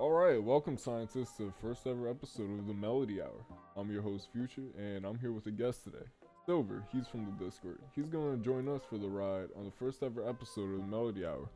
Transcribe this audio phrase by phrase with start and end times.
[0.00, 3.44] All right, welcome scientists to the first ever episode of the Melody Hour.
[3.76, 6.06] I'm your host Future, and I'm here with a guest today,
[6.46, 6.82] Silver.
[6.90, 7.80] He's from the Discord.
[7.94, 11.26] He's gonna join us for the ride on the first ever episode of the Melody
[11.26, 11.50] Hour.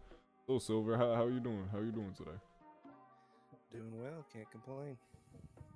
[0.47, 1.65] So Silver, how how you doing?
[1.73, 2.37] How are you doing today?
[3.73, 4.99] Doing well, can't complain.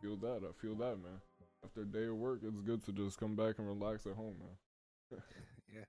[0.03, 0.43] Feel that?
[0.47, 1.23] I feel that, man.
[1.65, 4.35] After a day of work, it's good to just come back and relax at home,
[4.39, 5.23] man.
[5.75, 5.85] yeah.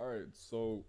[0.00, 0.84] All right, so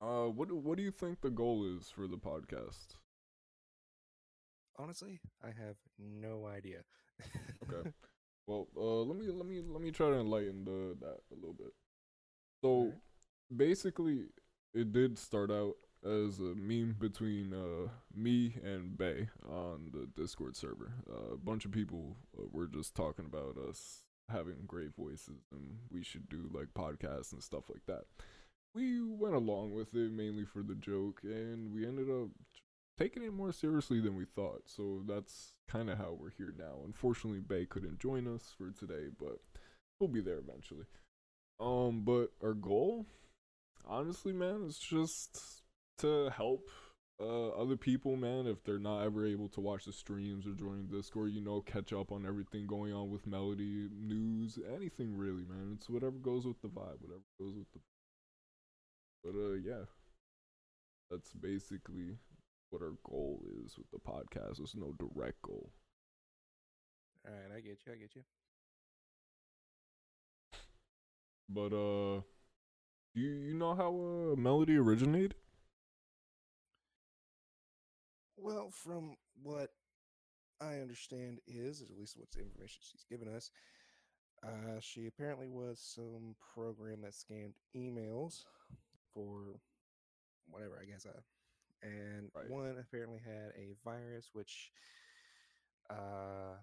[0.00, 2.96] uh, what what do you think the goal is for the podcast?
[4.78, 6.78] Honestly, I have no idea.
[7.70, 7.90] Okay.
[8.46, 11.52] Well, uh, let me let me let me try to enlighten the that a little
[11.52, 11.74] bit.
[12.62, 12.94] So, Alright.
[13.54, 14.24] basically,
[14.72, 20.56] it did start out as a meme between uh me and Bay on the Discord
[20.56, 20.94] server.
[21.10, 25.78] Uh, a bunch of people uh, were just talking about us having great voices and
[25.90, 28.04] we should do like podcasts and stuff like that.
[28.74, 32.28] We went along with it mainly for the joke, and we ended up
[32.98, 34.62] taking it more seriously than we thought.
[34.66, 36.82] So that's kind of how we're here now.
[36.84, 39.38] Unfortunately, Bay couldn't join us for today, but
[40.00, 40.86] we'll be there eventually.
[41.60, 43.06] Um, but our goal,
[43.86, 45.62] honestly, man, is just
[45.98, 46.68] to help
[47.20, 50.86] uh other people, man, if they're not ever able to watch the streams or join
[50.86, 55.72] Discord, you know, catch up on everything going on with Melody, news, anything really, man.
[55.74, 57.80] It's whatever goes with the vibe, whatever goes with the
[59.24, 59.84] but uh yeah.
[61.10, 62.18] That's basically
[62.70, 64.58] what our goal is with the podcast.
[64.58, 65.70] There's no direct goal.
[67.26, 67.92] All right, I get you.
[67.92, 68.22] I get you.
[71.48, 72.20] But uh
[73.14, 75.34] do you, you know how uh Melody originated?
[78.36, 79.70] Well, from what
[80.60, 83.50] I understand is, at least what's the information she's given us,
[84.44, 88.44] uh, she apparently was some program that scanned emails
[89.12, 89.60] for
[90.48, 91.04] whatever, I guess.
[91.06, 91.20] Uh,
[91.82, 92.46] and Right.
[92.46, 94.72] one apparently had a virus which
[95.90, 96.56] uh,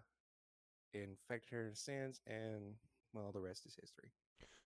[0.94, 2.76] infected her in sense, and
[3.14, 4.10] well, the rest is history.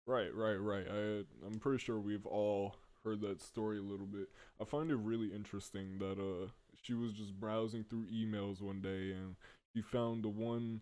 [0.05, 0.85] Right, right, right.
[0.89, 4.27] I I'm pretty sure we've all heard that story a little bit.
[4.59, 6.49] I find it really interesting that uh
[6.81, 9.35] she was just browsing through emails one day and
[9.73, 10.81] she found the one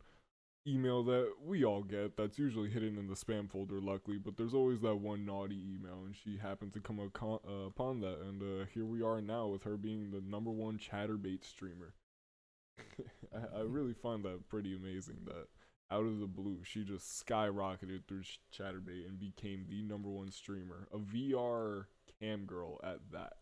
[0.67, 4.53] email that we all get that's usually hidden in the spam folder luckily, but there's
[4.53, 8.65] always that one naughty email and she happened to come uh, upon that and uh
[8.73, 11.93] here we are now with her being the number one chaturbate streamer.
[13.33, 15.47] I, I really find that pretty amazing that
[15.89, 18.23] out of the blue, she just skyrocketed through
[18.53, 21.85] Chaturbate and became the number one streamer, a VR
[22.19, 23.33] cam girl at that.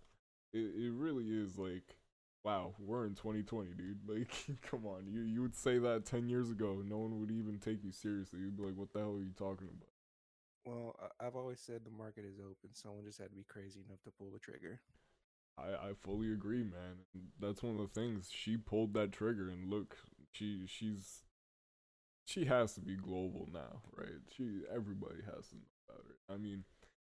[0.54, 1.98] It it really is like,
[2.46, 4.00] wow, we're in 2020, dude.
[4.08, 4.30] Like,
[4.72, 7.84] come on, you you would say that 10 years ago, no one would even take
[7.84, 8.40] you seriously.
[8.42, 9.90] You'd be like, what the hell are you talking about?
[10.66, 12.74] Well, I- I've always said the market is open.
[12.74, 14.82] Someone just had to be crazy enough to pull the trigger.
[15.58, 17.06] I I fully agree, man.
[17.40, 19.98] That's one of the things she pulled that trigger, and look,
[20.32, 21.24] she she's
[22.26, 24.22] she has to be global now, right?
[24.36, 26.34] She everybody has to know about her.
[26.34, 26.64] I mean,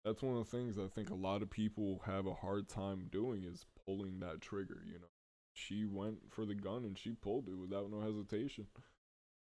[0.04, 3.09] that's one of the things I think a lot of people have a hard time
[3.10, 4.82] doing is pulling that trigger.
[4.86, 5.09] You know,
[5.56, 8.67] she went for the gun and she pulled it without no hesitation.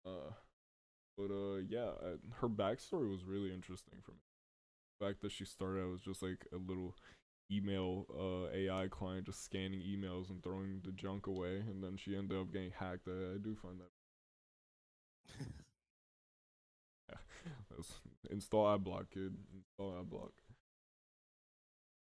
[0.06, 0.32] Uh,
[1.16, 4.19] but uh, yeah, uh, her backstory was really interesting for me.
[5.00, 6.94] The fact that she started out as just like a little
[7.53, 12.16] email uh AI client just scanning emails and throwing the junk away and then she
[12.16, 13.09] ended up getting hacked.
[13.09, 13.91] I, I do find that
[17.70, 18.00] That's-
[18.31, 19.37] install AdBlock kid.
[19.54, 20.32] Install AdBlock.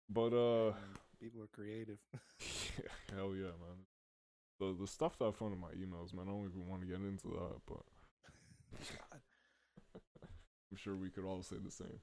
[0.09, 0.73] But uh
[1.19, 1.97] people are creative.
[3.15, 3.85] hell yeah, man.
[4.61, 6.87] The the stuff that I found in my emails, man, I don't even want to
[6.87, 7.83] get into that, but
[8.79, 9.21] God.
[10.71, 11.99] I'm sure we could all say the same.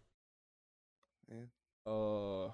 [1.31, 1.47] Yeah.
[1.93, 2.51] Uh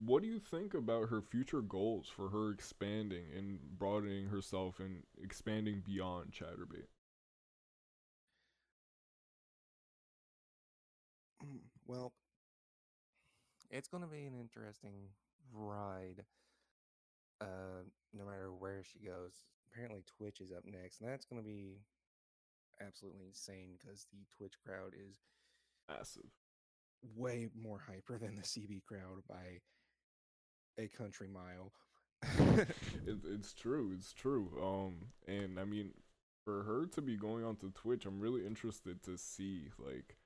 [0.00, 5.02] what do you think about her future goals for her expanding and broadening herself and
[5.22, 6.88] expanding beyond Chaturbate?
[11.44, 12.12] Mm, Well,
[13.70, 15.10] it's going to be an interesting
[15.52, 16.24] ride.
[17.44, 17.84] Uh,
[18.14, 19.44] no matter where she goes.
[19.70, 21.80] Apparently, Twitch is up next, and that's going to be
[22.80, 25.16] absolutely insane because the Twitch crowd is
[25.88, 26.30] Massive.
[27.16, 29.60] way more hyper than the CB crowd by
[30.78, 31.72] a country mile.
[33.06, 33.92] it, it's true.
[33.94, 34.48] It's true.
[34.62, 35.90] Um, and I mean,
[36.44, 40.16] for her to be going onto Twitch, I'm really interested to see like,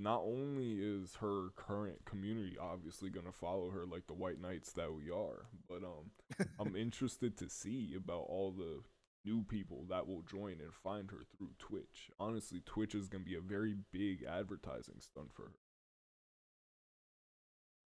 [0.00, 4.92] not only is her current community obviously gonna follow her like the White Knights that
[4.94, 6.10] we are, but um,
[6.58, 8.82] I'm interested to see about all the
[9.24, 12.10] new people that will join and find her through Twitch.
[12.18, 15.52] Honestly, Twitch is gonna be a very big advertising stunt for her.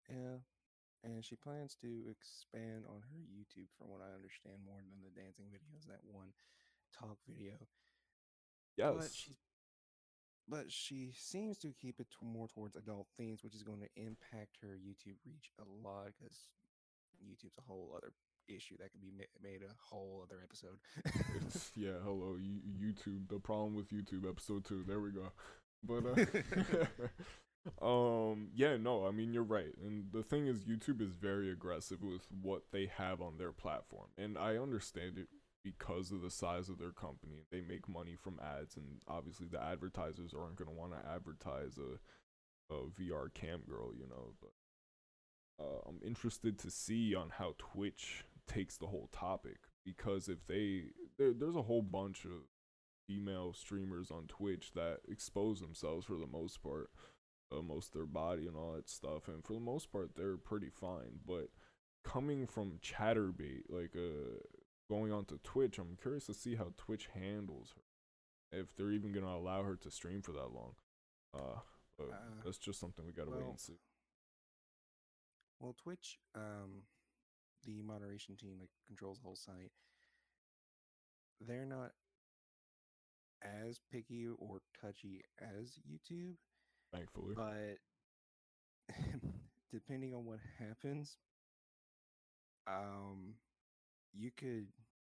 [0.08, 0.38] Yeah.
[1.02, 5.10] and she plans to expand on her YouTube, from what I understand, more than the
[5.10, 5.86] dancing videos.
[5.88, 6.32] That one
[6.96, 7.54] talk video,
[8.76, 9.28] but Yes.
[10.48, 14.02] But she seems to keep it to more towards adult themes, which is going to
[14.02, 16.48] impact her YouTube reach a lot because
[17.24, 18.12] YouTube's a whole other
[18.48, 20.78] issue that could be ma- made a whole other episode.
[21.36, 23.28] It's, yeah, hello, you, YouTube.
[23.28, 24.84] The problem with YouTube, episode two.
[24.86, 25.32] There we go.
[25.82, 26.04] But
[27.80, 27.82] uh,
[28.30, 29.74] um, yeah, no, I mean you're right.
[29.82, 34.08] And the thing is, YouTube is very aggressive with what they have on their platform,
[34.18, 35.28] and I understand it
[35.64, 37.46] because of the size of their company.
[37.50, 41.98] They make money from ads, and obviously the advertisers aren't gonna want to advertise a
[42.72, 44.34] a VR cam girl, you know.
[44.40, 50.46] But uh, I'm interested to see on how Twitch takes the whole topic because if
[50.46, 50.84] they
[51.18, 52.48] there, there's a whole bunch of
[53.06, 56.90] female streamers on Twitch that expose themselves for the most part,
[57.52, 60.70] uh, most their body and all that stuff, and for the most part they're pretty
[60.70, 61.20] fine.
[61.26, 61.48] But
[62.04, 64.38] coming from Chaturbate, like uh,
[64.88, 69.12] going on to Twitch, I'm curious to see how Twitch handles her, if they're even
[69.12, 70.74] gonna allow her to stream for that long.
[71.32, 71.60] Uh,
[71.96, 73.78] but Uh, that's just something we gotta wait well, and see.
[75.60, 76.86] Well, Twitch, um,
[77.62, 79.72] the moderation team that controls the whole site,
[81.40, 81.94] they're not
[83.42, 86.36] as picky or touchy as YouTube,
[86.92, 87.78] Thankfully, but
[89.72, 91.18] depending on what happens,
[92.66, 93.34] um,
[94.14, 94.68] you could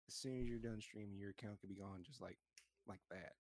[0.08, 2.38] as soon as you're done streaming, your account could be gone just like
[2.88, 3.34] like that.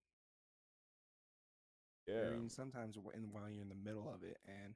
[2.07, 2.21] yeah.
[2.21, 4.75] I mean, sometimes and while you're in the middle of it, and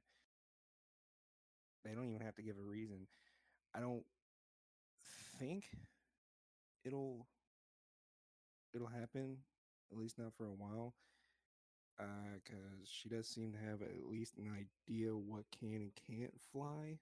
[1.84, 3.06] they don't even have to give a reason.
[3.74, 4.04] I don't
[5.38, 5.70] think
[6.84, 7.26] it'll
[8.74, 9.38] it'll happen
[9.90, 10.94] at least not for a while,
[12.00, 16.40] uh, because she does seem to have at least an idea what can and can't
[16.40, 16.98] fly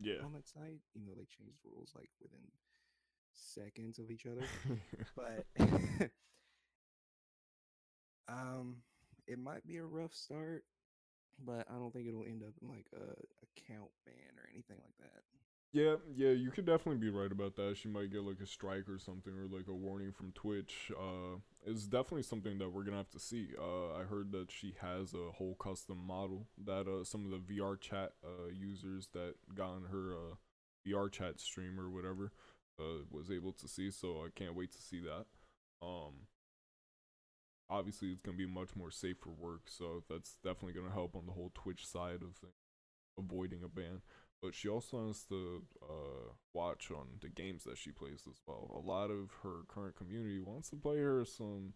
[0.00, 0.22] Yeah.
[0.22, 0.80] on that site.
[0.94, 2.40] Even though they changed the rules like within
[3.32, 4.44] seconds of each other,
[5.16, 5.46] but
[8.28, 8.76] um,
[9.26, 10.64] it might be a rough start,
[11.44, 13.12] but I don't think it'll end up in like a
[13.42, 15.22] account ban or anything like that.
[15.72, 17.78] Yeah, yeah, you could definitely be right about that.
[17.78, 20.92] She might get like a strike or something, or like a warning from Twitch.
[20.94, 23.48] Uh, it's definitely something that we're gonna have to see.
[23.58, 27.54] Uh, I heard that she has a whole custom model that uh some of the
[27.54, 30.34] VR chat uh users that got on her uh
[30.86, 32.32] VR chat stream or whatever
[32.80, 33.90] uh was able to see.
[33.90, 35.26] So I can't wait to see that.
[35.82, 36.26] Um,
[37.68, 41.26] obviously it's gonna be much more safe for work, so that's definitely gonna help on
[41.26, 42.54] the whole Twitch side of things,
[43.18, 44.02] avoiding a ban
[44.42, 48.68] but she also has to uh, watch on the games that she plays as well.
[48.74, 51.74] A lot of her current community wants to play her some,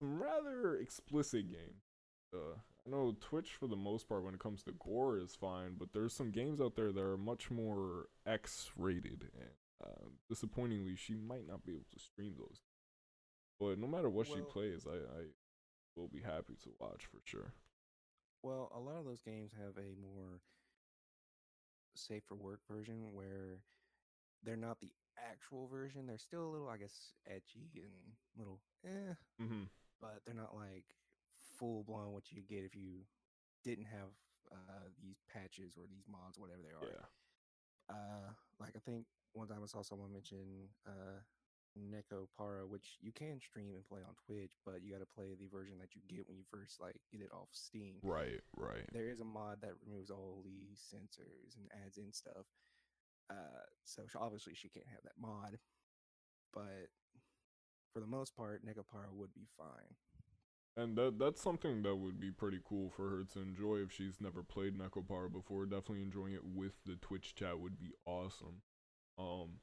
[0.00, 1.84] some rather explicit games.
[2.34, 5.76] Uh, I know Twitch for the most part when it comes to gore is fine,
[5.78, 9.50] but there's some games out there that are much more X-rated, and
[9.84, 12.60] uh, disappointingly, she might not be able to stream those.
[13.58, 15.22] But no matter what she plays, I, I
[15.96, 17.52] will be happy to watch for sure.
[18.42, 20.40] Well, a lot of those games have a more
[21.94, 23.60] safe for work version where
[24.42, 26.06] they're not the actual version.
[26.06, 29.64] They're still a little, I guess, edgy and little eh, Mm-hmm.
[30.00, 30.84] but they're not like
[31.58, 33.04] full blown what you get if you
[33.64, 34.08] didn't have
[34.50, 36.90] uh, these patches or these mods, whatever they are.
[36.90, 37.94] Yeah.
[37.94, 41.20] Uh, like I think one time I saw someone mention uh,
[41.78, 45.34] Neko Para, which you can stream and play on Twitch, but you got to play
[45.38, 47.96] the version that you get when you first like get it off Steam.
[48.02, 48.40] Right.
[48.56, 48.86] Right.
[48.92, 52.46] There is a mod that removes all the censors and adds in stuff.
[53.30, 55.58] Uh, so sh- obviously she can't have that mod,
[56.52, 56.90] but
[57.92, 59.94] for the most part, Nekopara would be fine.
[60.76, 64.20] And that that's something that would be pretty cool for her to enjoy if she's
[64.20, 65.66] never played Nekopara before.
[65.66, 68.62] Definitely enjoying it with the Twitch chat would be awesome.
[69.20, 69.60] Um,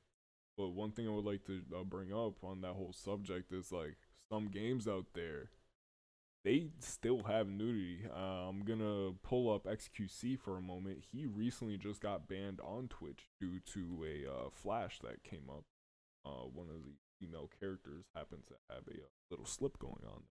[0.58, 3.72] but one thing I would like to uh, bring up on that whole subject is
[3.72, 3.98] like
[4.32, 5.50] some games out there,
[6.44, 8.02] they still have nudity.
[8.16, 11.06] Uh, I'm gonna pull up XQC for a moment.
[11.12, 15.64] He recently just got banned on Twitch due to a uh, flash that came up.
[16.26, 20.24] Uh, one of the female characters happened to have a uh, little slip going on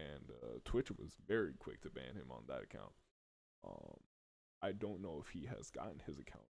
[0.00, 2.92] and uh, Twitch was very quick to ban him on that account.
[3.66, 4.00] Um,
[4.62, 6.46] I don't know if he has gotten his account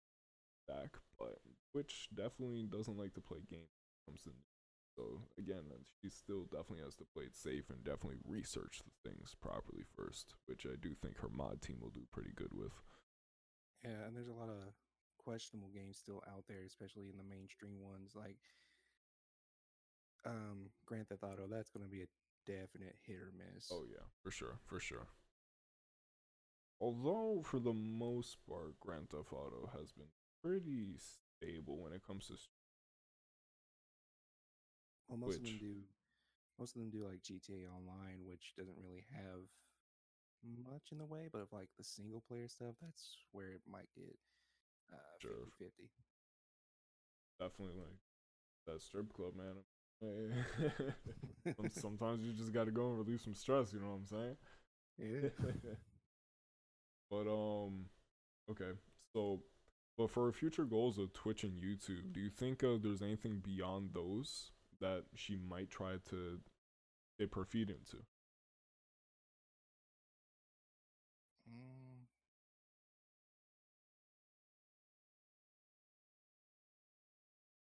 [0.68, 1.40] back, but
[1.76, 3.68] Twitch definitely doesn't like to play games.
[3.76, 4.56] when it comes to news.
[4.96, 5.04] So
[5.38, 9.36] again, uh, she still definitely has to play it safe and definitely research the things
[9.42, 12.72] properly first, which I do think her mod team will do pretty good with.
[13.84, 14.74] Yeah, and there's a lot of
[15.18, 18.40] questionable games still out there, especially in the mainstream ones like
[20.26, 21.48] um Grand Theft Auto.
[21.50, 22.08] That's going to be a
[22.46, 23.72] definite hit or miss.
[23.72, 25.08] Oh yeah, for sure, for sure.
[26.80, 30.98] although for the most part, Grand Theft Auto has been pretty
[31.38, 32.36] stable when it comes to.
[35.08, 35.84] Well, most of them do.
[36.60, 39.42] Most of them do like GTA Online, which doesn't really have
[40.44, 43.90] much in the way, but of like the single player stuff, that's where it might
[43.96, 44.18] get
[44.94, 45.48] uh, Sure.
[45.58, 45.90] 50
[47.40, 47.98] Definitely like
[48.68, 49.64] that strip club, man.
[51.70, 53.74] Sometimes you just got to go and relieve some stress.
[53.74, 54.38] You know what I'm saying?
[54.98, 55.30] Yeah.
[57.10, 57.86] But um,
[58.50, 58.72] okay.
[59.14, 59.42] So,
[59.98, 63.40] but for her future goals of Twitch and YouTube, do you think uh, there's anything
[63.40, 66.40] beyond those that she might try to
[67.20, 68.04] dip her feet into?
[71.50, 72.06] Mm,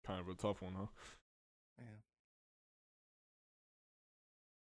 [0.07, 0.87] Kind of a tough one, huh?
[1.79, 1.85] yeah.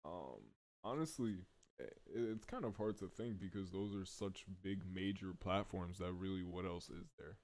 [0.05, 0.41] Um,
[0.83, 1.45] honestly,
[1.79, 6.43] it's kind of hard to think because those are such big major platforms that really
[6.43, 7.37] what else is there?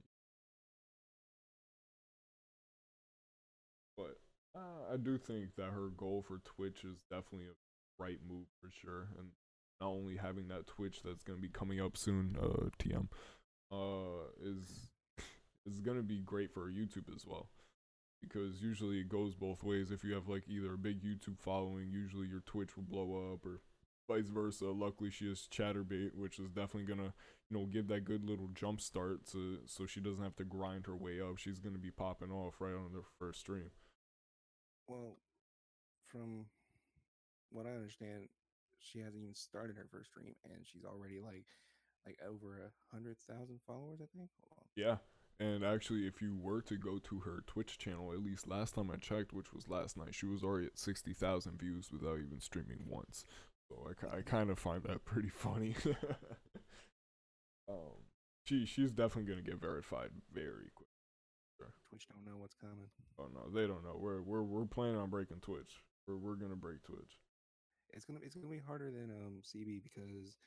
[3.98, 4.18] But
[4.56, 8.70] uh, I do think that her goal for Twitch is definitely a right move for
[8.72, 9.30] sure, and
[9.80, 13.08] not only having that Twitch that's gonna be coming up soon, uh, TM,
[13.72, 14.88] uh, is
[15.66, 17.50] is gonna be great for YouTube as well
[18.22, 19.92] because usually it goes both ways.
[19.92, 23.46] If you have like either a big YouTube following, usually your Twitch will blow up,
[23.46, 23.62] or
[24.08, 24.66] vice versa.
[24.66, 27.14] Luckily, she has Chaturbate, which is definitely gonna
[27.50, 30.86] you know give that good little jump start to so she doesn't have to grind
[30.88, 31.38] her way up.
[31.38, 33.72] She's gonna be popping off right on the first stream.
[34.88, 35.18] Well,
[36.08, 36.46] from
[37.52, 38.30] what I understand,
[38.80, 41.46] she hasn't even started her first stream, and she's already like
[42.06, 44.00] like over a hundred thousand followers.
[44.02, 44.30] I think.
[44.42, 44.66] Hold on.
[44.76, 44.98] Yeah.
[45.40, 48.92] And actually, if you were to go to her Twitch channel, at least last time
[48.92, 52.84] I checked, which was last night, she was already at 60,000 views without even streaming
[52.88, 53.26] once.
[53.72, 55.76] So I, I kind of find that pretty funny.
[57.70, 58.04] um,
[58.44, 60.88] she she's definitely gonna get verified very quick.
[61.88, 62.90] Twitch don't know what's coming.
[63.20, 63.96] Oh no, they don't know.
[63.98, 65.84] We're we're we're planning on breaking Twitch.
[66.08, 67.20] We're we're gonna break Twitch.
[67.94, 70.38] It's gonna it's gonna be harder than um CB because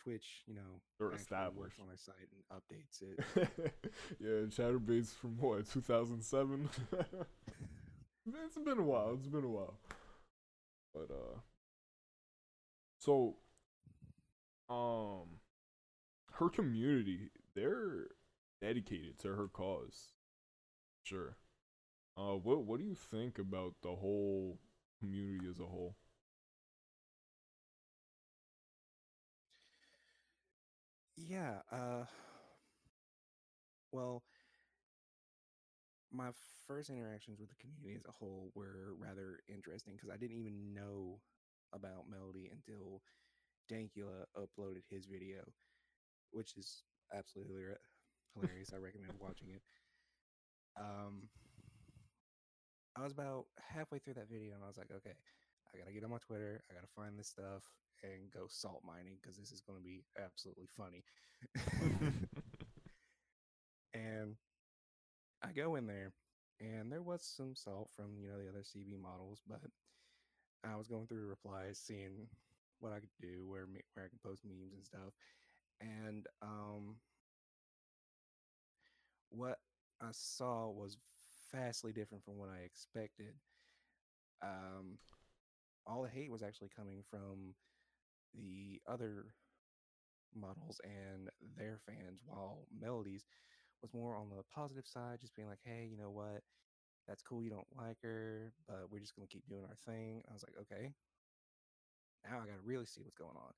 [0.00, 1.80] Twitch, you know, They're established.
[1.80, 3.74] on their site and updates it.
[4.20, 6.68] yeah, Chaturbate's from what 2007.
[8.44, 9.14] it's been a while.
[9.18, 9.78] It's been a while.
[10.94, 11.38] But uh,
[13.04, 13.36] so
[14.68, 15.40] um,
[16.32, 18.08] her community they're
[18.60, 20.12] dedicated to her cause.
[21.04, 21.36] Sure.
[22.16, 24.58] Uh, what what do you think about the whole
[25.00, 25.96] community as a whole?
[31.16, 31.62] Yeah.
[31.70, 32.04] Uh.
[33.92, 34.22] Well,
[36.12, 36.30] my
[36.66, 40.72] first interactions with the community as a whole were rather interesting because I didn't even
[40.72, 41.18] know
[41.74, 43.02] about Melody until
[43.70, 45.42] Dankula uploaded his video,
[46.30, 47.74] which is absolutely
[48.34, 48.72] hilarious.
[48.72, 49.62] I recommend watching it.
[50.78, 51.28] Um,
[52.96, 55.14] I was about halfway through that video and I was like, okay,
[55.74, 56.62] I gotta get on my Twitter.
[56.70, 57.62] I gotta find this stuff
[58.04, 61.02] and go salt mining because this is going to be absolutely funny.
[63.94, 64.36] and
[65.42, 66.12] I go in there,
[66.60, 69.60] and there was some salt from you know the other CB models, but
[70.64, 72.28] I was going through replies, seeing
[72.80, 75.12] what I could do, where me- where I could post memes and stuff,
[75.80, 76.96] and um,
[79.30, 79.58] what
[80.00, 80.96] I saw was
[81.52, 83.34] vastly different from what I expected.
[84.42, 84.98] Um,
[85.86, 87.54] all the hate was actually coming from
[88.34, 89.26] the other
[90.34, 93.24] models and their fans, while Melodies
[93.82, 96.42] was more on the positive side, just being like, hey, you know what?
[97.06, 97.42] That's cool.
[97.42, 100.22] You don't like her, but we're just going to keep doing our thing.
[100.28, 100.92] I was like, okay.
[102.24, 103.52] Now I got to really see what's going on.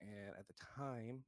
[0.00, 1.24] And at the time,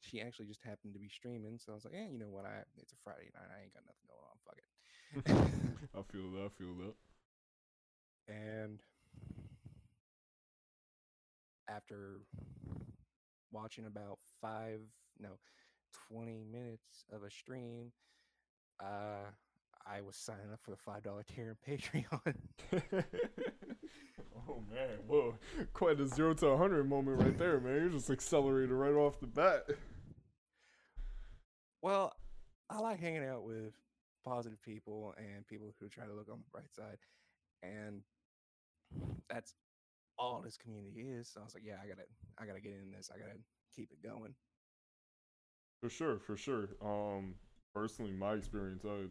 [0.00, 1.58] she actually just happened to be streaming.
[1.58, 2.44] So I was like, eh, you know what?
[2.44, 3.52] I It's a Friday night.
[3.52, 4.36] I ain't got nothing going on.
[4.44, 4.68] Fuck it.
[5.98, 6.46] I feel that.
[6.46, 6.94] I feel that.
[8.28, 8.80] and
[11.68, 12.20] after
[13.52, 14.80] watching about five
[15.18, 15.28] no
[16.10, 17.92] 20 minutes of a stream
[18.82, 19.30] uh
[19.86, 22.34] i was signing up for the five dollar tier in patreon
[24.48, 25.34] oh man, whoa!
[25.72, 27.82] Quite a zero to a hundred moment right there, man.
[27.82, 29.66] You just accelerated right off the bat.
[31.82, 32.12] well
[32.70, 33.74] i like hanging out with
[34.24, 36.98] positive people and people who try to look on the bright side
[37.62, 38.02] and
[39.28, 39.54] that's
[40.18, 42.02] all this community is so i was like yeah i gotta
[42.38, 43.36] i gotta get in this i gotta
[43.74, 44.34] keep it going
[45.80, 46.68] For sure, for sure.
[46.80, 47.34] Um,
[47.74, 49.06] personally, my experience, I,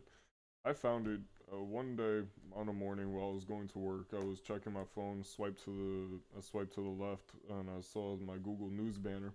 [0.64, 2.22] I found it uh, one day
[2.56, 4.10] on a morning while I was going to work.
[4.14, 7.82] I was checking my phone, swipe to the, I swiped to the left, and I
[7.82, 9.34] saw my Google News banner,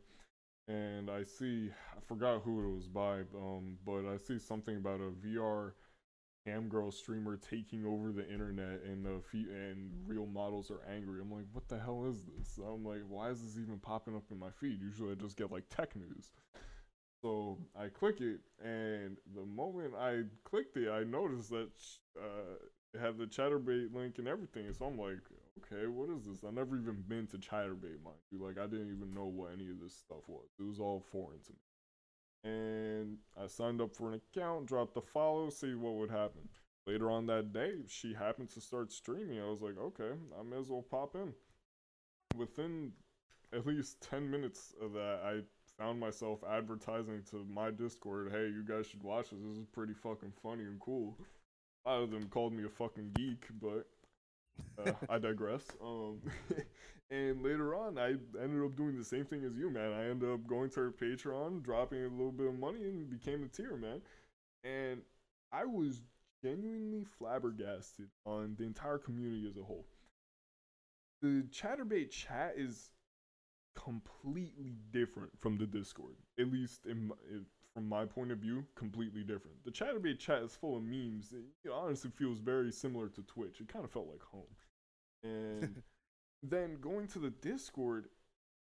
[0.69, 5.01] and I see I forgot who it was by, um, but I see something about
[5.01, 5.75] a VR
[6.69, 11.21] girl streamer taking over the internet, and the fe- and real models are angry.
[11.21, 12.57] I'm like, what the hell is this?
[12.59, 14.81] I'm like, why is this even popping up in my feed?
[14.81, 16.31] Usually, I just get like tech news.
[17.23, 21.71] So I click it, and the moment I clicked it, I noticed that
[22.17, 22.57] uh,
[22.95, 24.73] it had the Chaturbate link and everything.
[24.73, 25.19] So I'm like,
[25.59, 26.45] okay, what is this?
[26.47, 28.45] I never even been to Chaturbate, mind you.
[28.45, 30.47] Like, I didn't even know what any of this stuff was.
[30.59, 32.53] It was all foreign to me.
[32.53, 36.49] And I signed up for an account, dropped the follow, see what would happen.
[36.87, 39.41] Later on that day, she happened to start streaming.
[39.41, 41.33] I was like, okay, I may as well pop in.
[42.37, 42.93] Within
[43.53, 45.41] at least 10 minutes of that, I
[45.79, 49.41] found myself advertising to my Discord, hey, you guys should watch this.
[49.41, 51.17] This is pretty fucking funny and cool.
[51.85, 53.87] A lot of them called me a fucking geek, but
[54.79, 55.63] uh, I digress.
[55.83, 56.21] Um,
[57.11, 59.93] and later on, I ended up doing the same thing as you, man.
[59.93, 63.45] I ended up going to her Patreon, dropping a little bit of money, and became
[63.45, 64.01] a tier, man.
[64.65, 65.03] And
[65.53, 66.03] I was
[66.43, 69.87] genuinely flabbergasted on the entire community as a whole.
[71.23, 72.91] The Chaturbate chat is
[73.77, 76.17] completely different from the Discord.
[76.39, 77.15] At least in my,
[77.75, 79.65] from my point of view, completely different.
[79.65, 81.33] The Chaturbate chat is full of memes.
[81.33, 83.61] It, honestly feels very similar to Twitch.
[83.61, 84.43] It kind of felt like home.
[85.23, 85.83] And
[86.43, 88.07] then going to the Discord,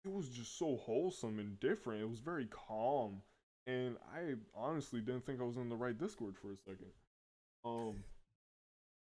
[0.06, 2.02] it was just so wholesome and different.
[2.02, 3.22] It was very calm.
[3.68, 6.92] And I honestly didn't think I was in the right Discord for a second.
[7.66, 8.04] Um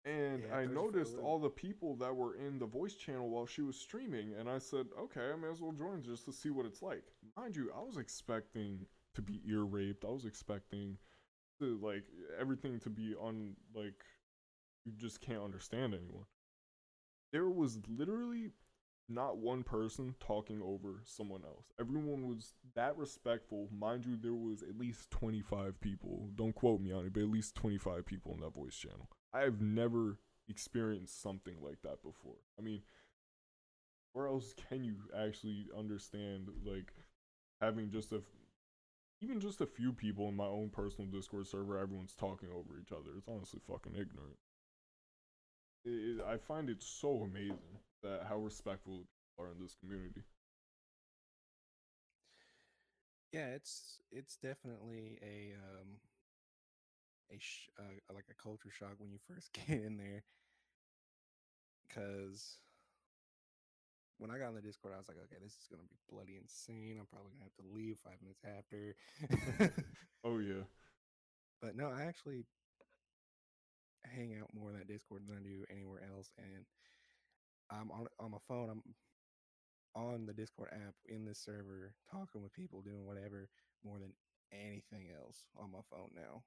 [0.06, 2.66] and Yeah, I at first you felt noticed all the people that were in the
[2.66, 6.04] voice channel while she was streaming, and I said, okay, I may as well join
[6.04, 7.04] just to see what it's like.
[7.36, 8.86] Mind you, I was expecting
[9.16, 10.06] to be ear raped.
[10.06, 10.98] I was expecting
[11.60, 12.04] to like
[12.40, 14.04] everything to be on like
[14.86, 16.26] you just can't understand anyone.
[17.32, 18.52] There was literally
[19.08, 21.72] not one person talking over someone else.
[21.80, 23.70] Everyone was that respectful.
[23.72, 26.30] Mind you, there was at least 25 people.
[26.36, 29.10] Don't quote me on it, but at least 25 people in that voice channel.
[29.36, 32.38] I have never experienced something like that before.
[32.58, 32.82] I mean,
[34.14, 36.94] where else can you actually understand like
[37.62, 38.22] having just a
[39.22, 42.92] even just a few people in my own personal Discord server, everyone's talking over each
[42.92, 43.12] other.
[43.18, 44.38] It's honestly fucking ignorant.
[45.86, 50.24] It, I find it so amazing that how respectful people are in this community.
[53.32, 56.00] yeah, it's it's definitely a um
[57.32, 60.24] a sh- uh, like a culture shock when you first get in there.
[61.88, 62.60] Because
[64.18, 66.38] when I got on the Discord, I was like, okay, this is gonna be bloody
[66.38, 66.98] insane.
[67.00, 68.96] I'm probably gonna have to leave five minutes after.
[70.24, 70.64] Oh yeah.
[71.62, 72.46] but no, I actually
[74.06, 76.66] hang out more in that Discord than I do anywhere else, and
[77.70, 78.70] I'm on on my phone.
[78.70, 78.84] I'm
[79.96, 83.50] on the Discord app in this server, talking with people, doing whatever
[83.84, 84.14] more than
[84.52, 86.44] anything else on my phone now.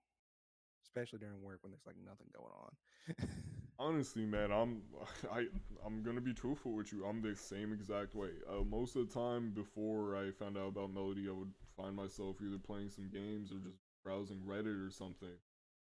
[0.82, 3.28] Especially during work when there's like nothing going on.
[3.78, 4.82] Honestly, man, I'm
[5.32, 5.46] I
[5.84, 7.04] I'm gonna be truthful with you.
[7.04, 8.30] I'm the same exact way.
[8.48, 12.36] Uh, most of the time, before I found out about Melody, I would find myself
[12.44, 15.36] either playing some games or just browsing Reddit or something.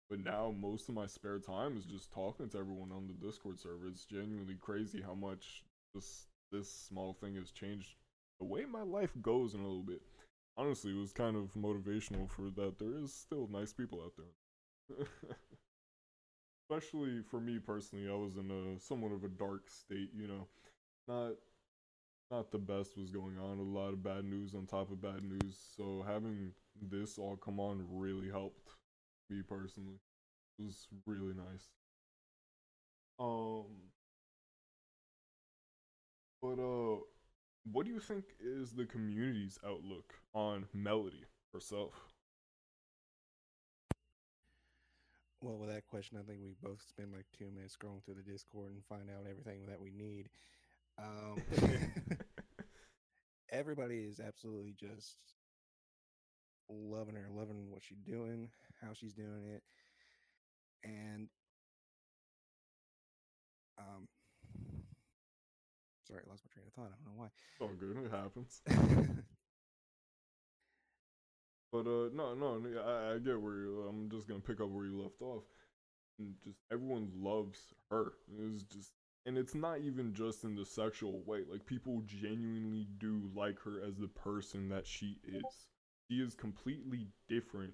[0.09, 3.59] But now, most of my spare time is just talking to everyone on the Discord
[3.59, 3.87] server.
[3.87, 7.95] It's genuinely crazy how much this this small thing has changed
[8.39, 10.01] the way my life goes in a little bit.
[10.55, 12.79] Honestly, it was kind of motivational for that.
[12.79, 14.33] There is still nice people out there.
[16.69, 20.47] Especially for me personally, I was in a somewhat of a dark state, you know.
[21.07, 21.33] Not
[22.31, 25.23] not the best was going on, a lot of bad news on top of bad
[25.23, 25.57] news.
[25.77, 28.69] So having this all come on really helped
[29.29, 29.99] me personally.
[30.59, 31.69] It was really nice.
[33.19, 33.91] Um
[36.41, 36.97] but uh
[37.71, 42.06] what do you think is the community's outlook on Melody herself?
[45.41, 48.31] Well, with that question, I think we both spend like two minutes scrolling through the
[48.31, 50.29] Discord and find out everything that we need.
[50.97, 51.41] Um,
[53.51, 55.17] everybody is absolutely just
[56.69, 58.49] loving her, loving what she's doing,
[58.81, 59.63] how she's doing it,
[60.83, 61.29] and
[63.77, 64.07] um,
[66.07, 66.91] sorry, I lost my train of thought.
[66.91, 67.29] I don't know why.
[67.61, 68.61] all good, it happens.
[71.71, 73.85] But uh, no, no, no, I, I get where you.
[73.89, 75.43] I'm just gonna pick up where you left off.
[76.19, 78.13] And just everyone loves her.
[78.39, 78.91] It's just,
[79.25, 81.41] and it's not even just in the sexual way.
[81.49, 85.67] Like people genuinely do like her as the person that she is.
[86.09, 87.73] She is completely different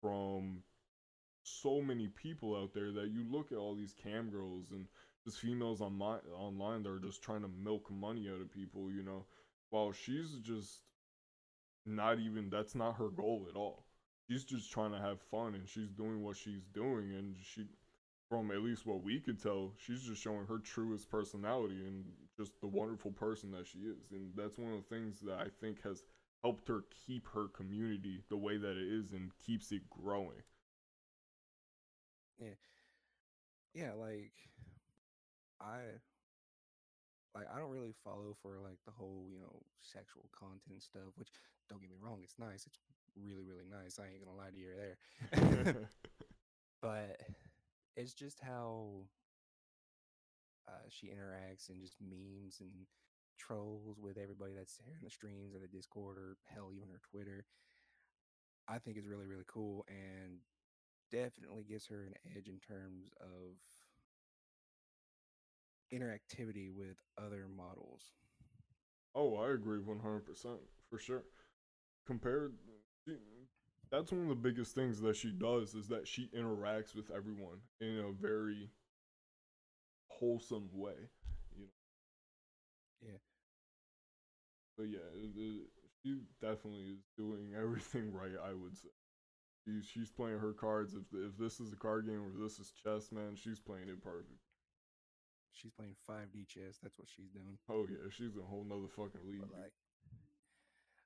[0.00, 0.62] from
[1.44, 4.86] so many people out there that you look at all these cam girls and
[5.24, 8.90] just females on my, online that are just trying to milk money out of people.
[8.90, 9.24] You know,
[9.70, 10.80] while she's just
[11.86, 13.84] not even that's not her goal at all.
[14.28, 17.66] She's just trying to have fun and she's doing what she's doing and she
[18.28, 22.04] from at least what we could tell, she's just showing her truest personality and
[22.36, 24.12] just the wonderful person that she is.
[24.12, 26.04] And that's one of the things that I think has
[26.42, 30.42] helped her keep her community the way that it is and keeps it growing.
[32.38, 32.54] Yeah.
[33.74, 34.32] Yeah, like
[35.60, 35.78] I
[37.34, 41.30] like I don't really follow for like the whole, you know, sexual content stuff, which
[41.70, 42.66] don't get me wrong, it's nice.
[42.66, 42.78] It's
[43.16, 43.98] really, really nice.
[43.98, 45.76] I ain't gonna lie to you there.
[46.82, 47.20] but
[47.96, 49.06] it's just how
[50.68, 52.86] uh, she interacts and just memes and
[53.38, 57.00] trolls with everybody that's here in the streams or the Discord or hell even her
[57.10, 57.46] Twitter.
[58.68, 60.38] I think is really really cool and
[61.10, 63.56] definitely gives her an edge in terms of
[65.92, 68.12] interactivity with other models.
[69.14, 70.22] Oh, I agree 100%
[70.88, 71.24] for sure.
[72.06, 72.54] Compared
[73.90, 77.58] that's one of the biggest things that she does is that she interacts with everyone
[77.80, 78.70] in a very
[80.08, 80.94] wholesome way,
[81.56, 83.08] you know.
[83.08, 83.18] Yeah.
[84.78, 85.66] But yeah, it, it,
[86.02, 88.38] she definitely is doing everything right.
[88.42, 88.88] I would say.
[89.64, 90.94] She's she's playing her cards.
[90.94, 94.02] If if this is a card game or this is chess, man, she's playing it
[94.02, 94.40] perfect.
[95.52, 96.78] She's playing 5D chess.
[96.80, 97.58] That's what she's doing.
[97.68, 99.40] Oh yeah, she's a whole nother fucking league.
[99.40, 99.72] But like,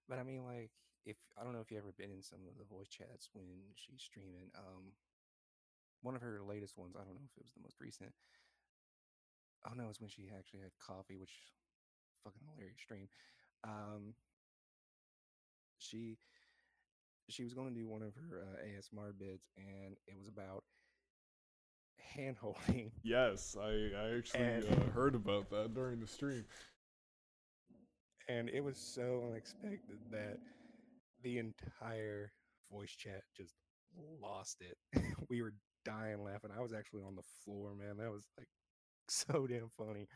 [0.09, 0.71] but I mean, like,
[1.07, 3.47] if I don't know if you ever been in some of the voice chats when
[3.77, 4.51] she's streaming.
[4.57, 4.93] Um,
[6.03, 6.95] one of her latest ones.
[6.97, 8.13] I don't know if it was the most recent.
[9.67, 11.33] Oh no, it's when she actually had coffee, which
[12.23, 13.09] fucking hilarious stream.
[13.65, 14.15] Um,
[15.79, 16.19] she
[17.31, 20.65] she was going to do one of her uh, ASMR bits, and it was about
[21.97, 22.93] hand holding.
[23.03, 26.45] Yes, I I actually uh, heard about that during the stream,
[28.29, 30.39] and it was so unexpected that
[31.23, 32.33] the entire
[32.71, 33.55] voice chat just
[34.21, 35.03] lost it.
[35.31, 36.51] we were dying laughing.
[36.57, 37.97] I was actually on the floor, man.
[37.99, 38.49] That was like
[39.09, 40.07] so damn funny.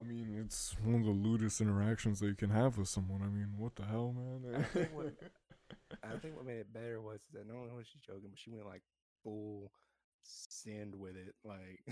[0.00, 3.20] I mean, it's one of the lewdest interactions that you can have with someone.
[3.20, 4.54] I mean, what the hell, man?
[4.54, 5.12] I think what,
[6.04, 8.50] I think what made it better was that not only was she joking, but she
[8.50, 8.82] went like
[9.24, 9.72] full
[10.22, 11.34] send with it.
[11.44, 11.82] Like,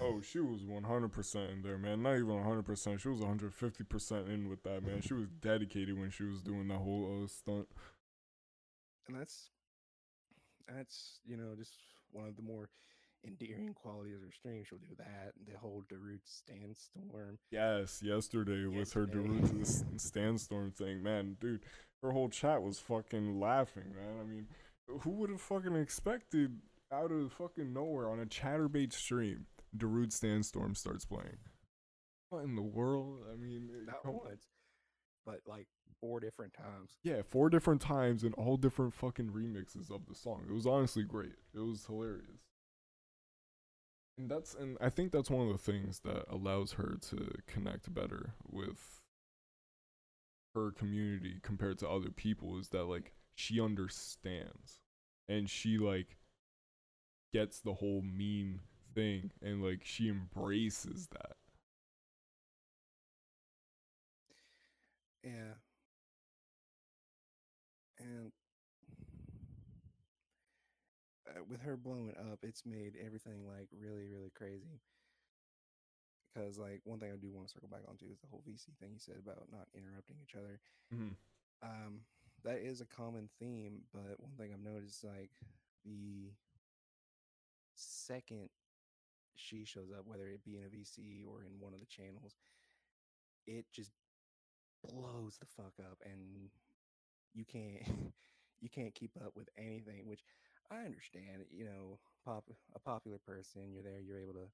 [0.00, 2.02] oh, she was 100% in there, man.
[2.02, 3.00] Not even 100%.
[3.00, 5.00] She was 150% in with that, man.
[5.00, 7.68] She was dedicated when she was doing that whole uh, stunt.
[9.08, 9.50] And that's,
[10.68, 11.74] that's, you know, just
[12.10, 12.68] one of the more
[13.26, 14.64] endearing qualities of her stream.
[14.64, 15.32] She'll do that.
[15.50, 17.38] The whole Darude Sandstorm.
[17.50, 18.78] Yes, yesterday, yesterday.
[18.78, 21.02] with her Darude Sandstorm thing.
[21.02, 21.62] Man, dude,
[22.02, 24.20] her whole chat was fucking laughing, man.
[24.20, 24.46] I mean,
[25.00, 26.58] who would have fucking expected
[26.92, 29.46] out of fucking nowhere on a Chaturbate stream,
[29.76, 31.38] Darude Sandstorm starts playing?
[32.30, 33.20] What in the world?
[33.32, 34.46] I mean, eh, not once,
[35.24, 35.66] but like
[36.00, 36.96] four different times.
[37.02, 40.44] Yeah, four different times and all different fucking remixes of the song.
[40.48, 41.34] It was honestly great.
[41.54, 42.42] It was hilarious.
[44.18, 47.92] And that's and I think that's one of the things that allows her to connect
[47.92, 49.00] better with
[50.54, 54.80] her community compared to other people is that like she understands
[55.28, 56.16] and she like
[57.32, 58.60] gets the whole meme
[58.94, 61.36] thing and like she embraces that.
[65.22, 65.58] Yeah.
[67.98, 68.32] And
[71.28, 74.80] uh, with her blowing up, it's made everything like really, really crazy.
[76.32, 78.76] Because like one thing I do want to circle back onto is the whole VC
[78.78, 80.60] thing you said about not interrupting each other.
[80.94, 81.14] Mm-hmm.
[81.62, 82.00] Um,
[82.44, 85.30] that is a common theme, but one thing I've noticed like
[85.84, 86.30] the
[87.76, 88.48] second
[89.36, 92.36] she shows up, whether it be in a VC or in one of the channels,
[93.46, 93.92] it just
[94.82, 96.50] blows the fuck up, and
[97.34, 97.82] you can't
[98.60, 100.06] you can't keep up with anything.
[100.06, 100.24] Which
[100.70, 101.44] I understand.
[101.52, 104.48] You know, pop a popular person, you're there, you're able to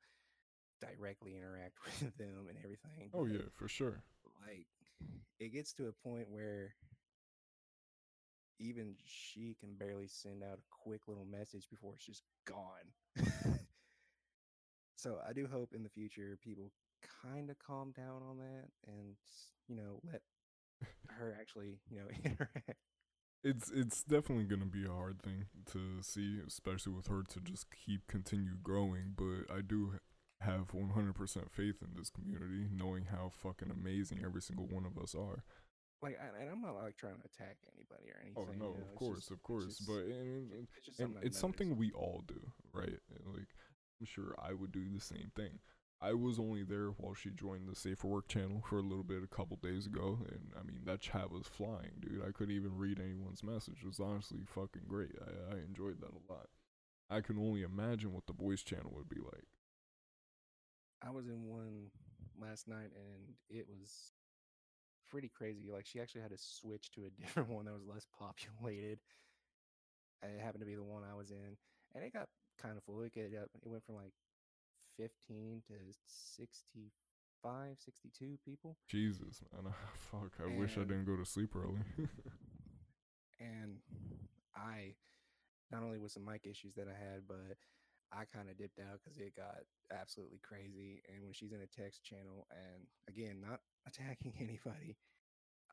[0.80, 3.10] directly interact with them and everything.
[3.14, 4.02] Oh yeah, for sure.
[4.46, 4.66] Like
[5.38, 6.74] it gets to a point where
[8.58, 13.16] even she can barely send out a quick little message before it's just gone.
[14.96, 16.70] so I do hope in the future people
[17.22, 19.16] kind of calm down on that and
[19.68, 20.22] you know let
[21.08, 22.78] her actually you know interact.
[23.44, 27.66] It's it's definitely gonna be a hard thing to see, especially with her to just
[27.70, 29.14] keep continue growing.
[29.16, 29.94] But I do
[30.40, 35.14] have 100% faith in this community, knowing how fucking amazing every single one of us
[35.14, 35.44] are
[36.02, 38.60] like and I'm not like trying to attack anybody or oh, anything.
[38.60, 38.84] Oh no, you know?
[38.84, 40.50] of course, just, of course, just, but and,
[40.86, 42.40] it's, and it's something we all do,
[42.72, 42.98] right?
[43.26, 43.48] Like
[44.00, 45.60] I'm sure I would do the same thing.
[46.00, 49.22] I was only there while she joined the Safer Work channel for a little bit
[49.22, 52.24] a couple days ago, and I mean that chat was flying, dude.
[52.26, 53.78] I couldn't even read anyone's message.
[53.82, 55.14] It was honestly fucking great.
[55.20, 56.48] I, I enjoyed that a lot.
[57.08, 59.46] I can only imagine what the boys channel would be like.
[61.04, 61.90] I was in one
[62.40, 64.12] last night and it was
[65.12, 65.68] pretty crazy.
[65.70, 68.98] Like she actually had to switch to a different one that was less populated.
[70.22, 71.56] It happened to be the one I was in,
[71.94, 72.28] and it got
[72.60, 73.02] kind of full.
[73.02, 74.12] It, get up, it went from like
[74.96, 75.74] 15 to
[76.06, 78.76] 65, 62 people.
[78.88, 79.72] Jesus, man.
[79.74, 80.32] Ah, fuck.
[80.40, 81.82] I wish I didn't go to sleep early.
[83.40, 83.78] And
[84.54, 84.94] I
[85.72, 87.56] not only with some mic issues that I had, but
[88.12, 91.02] I kind of dipped out because it got absolutely crazy.
[91.08, 94.96] And when she's in a text channel, and again, not attacking anybody,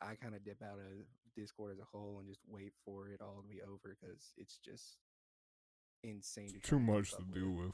[0.02, 3.22] I kind of dip out of Discord as a whole and just wait for it
[3.22, 4.98] all to be over because it's just
[6.04, 6.48] insane.
[6.54, 7.34] To Too much to with.
[7.34, 7.74] deal with.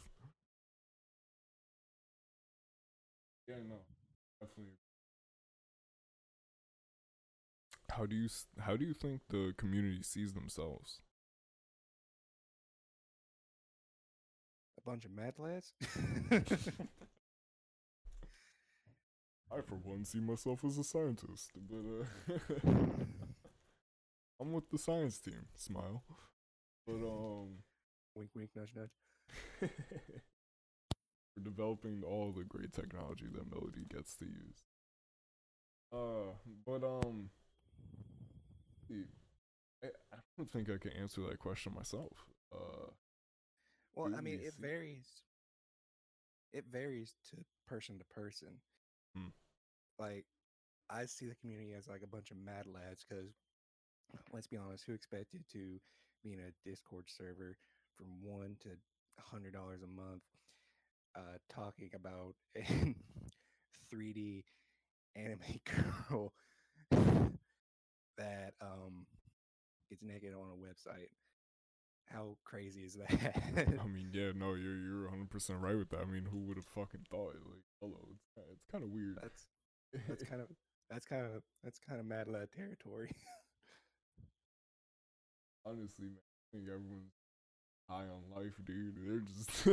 [3.48, 3.78] Yeah, no,
[4.42, 4.74] definitely.
[7.92, 8.28] How do you
[8.60, 11.00] how do you think the community sees themselves?
[14.86, 15.74] Bunch of mad lads.
[19.52, 22.06] I, for one, see myself as a scientist, but uh,
[24.42, 25.48] I'm with the science team.
[25.56, 26.04] Smile,
[26.86, 27.60] but um,
[28.16, 28.92] wink, wink, nudge, nudge.
[29.62, 34.66] we're developing all the great technology that Melody gets to use.
[35.94, 36.34] Uh,
[36.66, 37.30] but um,
[38.92, 42.26] I, I don't think I can answer that question myself.
[42.54, 42.90] Uh,
[43.96, 45.24] Well, I mean, it varies.
[46.54, 48.62] It varies to person to person.
[49.16, 49.30] Hmm.
[50.00, 50.26] Like,
[50.90, 53.34] I see the community as like a bunch of mad lads because,
[54.34, 55.80] let's be honest, who expected to
[56.24, 57.58] be in a Discord server
[57.98, 58.70] from one to
[59.18, 60.24] a hundred dollars a month,
[61.16, 62.96] uh, talking about a
[63.90, 64.46] 3D
[65.16, 65.40] anime
[66.12, 66.34] girl
[68.18, 69.06] that um
[69.90, 71.10] gets naked on a website.
[72.12, 73.12] How crazy is that?
[73.82, 76.02] I mean, yeah, no, you're you're 100 percent right with that.
[76.02, 77.36] I mean, who would have fucking thought?
[77.36, 79.18] Like, hello, it's it's kind of weird.
[79.22, 79.48] that's
[80.08, 80.48] that's kind of
[80.90, 83.12] that's kind of that's kind of mad lad territory.
[85.66, 87.14] Honestly, man, I think everyone's
[87.90, 88.98] high on life, dude.
[89.06, 89.64] They're just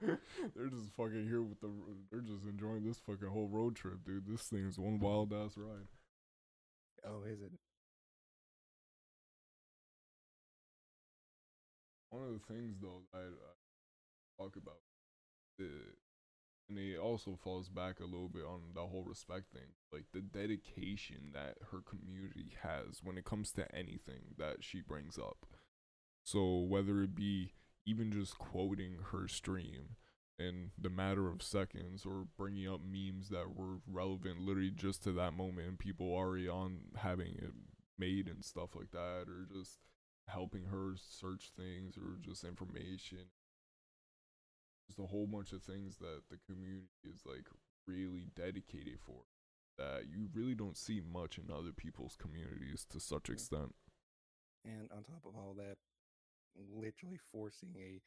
[0.56, 1.70] they're just fucking here with the.
[2.10, 4.26] They're just enjoying this fucking whole road trip, dude.
[4.26, 5.88] This thing is one wild ass ride.
[7.06, 7.52] oh, is it?
[12.12, 14.82] One of the things though I, I talk about,
[15.58, 15.70] the,
[16.68, 20.20] and it also falls back a little bit on the whole respect thing, like the
[20.20, 25.46] dedication that her community has when it comes to anything that she brings up.
[26.22, 27.54] So whether it be
[27.86, 29.96] even just quoting her stream
[30.38, 35.12] in the matter of seconds or bringing up memes that were relevant literally just to
[35.12, 37.52] that moment and people already on having it
[37.98, 39.78] made and stuff like that or just
[40.28, 43.30] helping her search things or just information
[44.86, 47.46] just a whole bunch of things that the community is like
[47.86, 49.24] really dedicated for
[49.78, 53.74] that you really don't see much in other people's communities to such extent
[54.64, 55.76] And on top of all that,
[56.56, 58.00] literally forcing a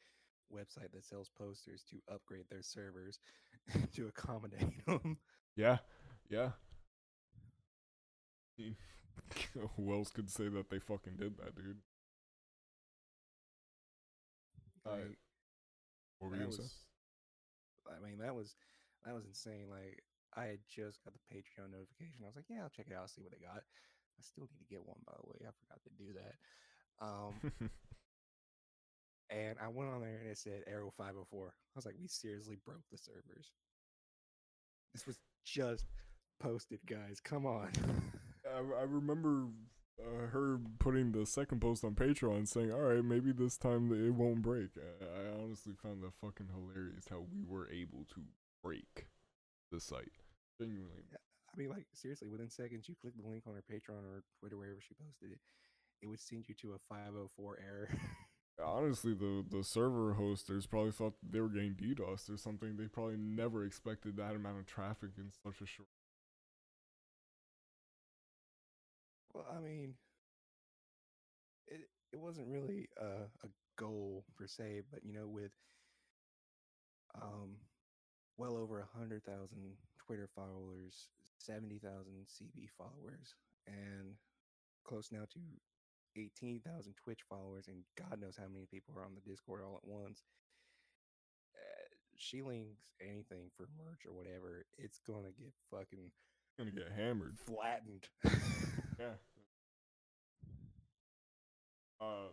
[0.54, 3.18] website that sells posters to upgrade their servers
[3.94, 5.18] to accommodate them.
[5.56, 5.78] Yeah,
[6.28, 6.52] yeah.
[9.76, 11.80] Who else could say that they fucking did that, dude?
[14.86, 15.18] Like,
[16.18, 16.86] What were you was,
[17.86, 18.54] I mean, that was
[19.04, 19.66] that was insane.
[19.70, 20.02] Like,
[20.34, 22.22] I had just got the Patreon notification.
[22.22, 23.62] I was like, yeah, I'll check it out, I'll see what they got.
[23.62, 25.38] I still need to get one, by the way.
[25.44, 26.34] I forgot to do that.
[26.98, 27.70] Um,
[29.30, 31.48] and I went on there and it said Arrow 504.
[31.48, 33.52] I was like, we seriously broke the servers.
[34.94, 35.84] This was just
[36.40, 37.20] posted, guys.
[37.22, 37.70] Come on.
[38.46, 39.48] I, I remember
[40.00, 44.14] uh, her putting the second post on Patreon saying, "All right, maybe this time it
[44.14, 48.22] won't break." I, I honestly found that fucking hilarious how we were able to
[48.62, 49.06] break
[49.70, 50.12] the site.
[50.60, 54.22] Genuinely, I mean, like, seriously, within seconds, you click the link on her Patreon or
[54.40, 55.38] Twitter, wherever she posted it,
[56.02, 57.88] it would send you to a 504 error.
[58.64, 62.76] honestly, the the server hosters probably thought they were getting DDoS or something.
[62.76, 65.88] They probably never expected that amount of traffic in such a short.
[69.36, 69.94] Well, I mean,
[71.68, 71.80] it,
[72.12, 75.52] it wasn't really a, a goal per se, but, you know, with
[77.20, 77.56] um,
[78.38, 79.22] well over a 100,000
[79.98, 83.34] Twitter followers, 70,000 CB followers,
[83.66, 84.14] and
[84.84, 85.40] close now to
[86.20, 89.88] 18,000 Twitch followers, and God knows how many people are on the Discord all at
[89.88, 90.22] once.
[91.54, 96.10] Uh, she links anything for merch or whatever, it's gonna get fucking
[96.58, 97.34] Gonna get hammered.
[97.44, 98.06] flattened.
[98.98, 99.16] Yeah.
[102.00, 102.28] Uh,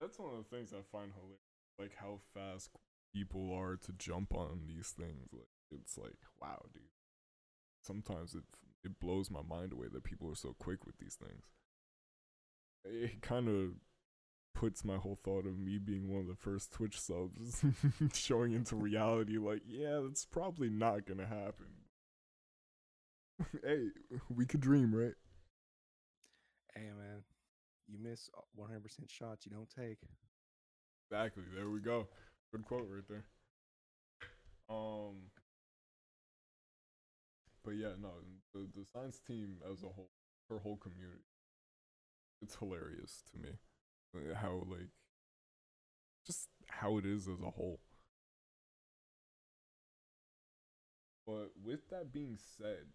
[0.00, 1.40] that's one of the things I find hilarious,
[1.78, 2.70] like how fast
[3.14, 5.28] people are to jump on these things.
[5.32, 6.82] Like it's like, wow, dude.
[7.82, 8.44] Sometimes it
[8.84, 11.44] it blows my mind away that people are so quick with these things.
[12.84, 13.72] It kind of
[14.54, 17.62] puts my whole thought of me being one of the first Twitch subs
[18.14, 19.38] showing into reality.
[19.38, 21.66] Like, yeah, that's probably not gonna happen.
[23.64, 23.88] hey,
[24.34, 25.14] we could dream, right?
[26.76, 27.22] Hey man,
[27.88, 29.98] you miss 100% shots you don't take.
[31.10, 31.44] Exactly.
[31.54, 32.08] There we go.
[32.52, 33.24] Good quote right there.
[34.68, 35.30] Um.
[37.64, 38.10] But yeah, no,
[38.54, 40.10] the the science team as a whole,
[40.48, 41.24] her whole community,
[42.40, 43.50] it's hilarious to me.
[44.14, 44.90] uh, How like,
[46.26, 47.80] just how it is as a whole.
[51.26, 52.86] But with that being said,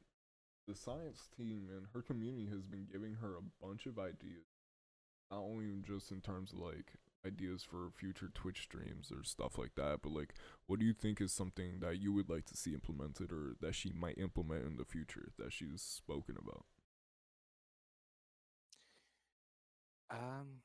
[0.68, 4.46] the science team and her community has been giving her a bunch of ideas
[5.32, 6.94] not only just in terms of like
[7.26, 10.34] ideas for future Twitch streams or stuff like that, but like
[10.68, 13.76] what do you think is something that you would like to see implemented or that
[13.76, 16.66] she might implement in the future that she's spoken about?
[20.10, 20.62] Um.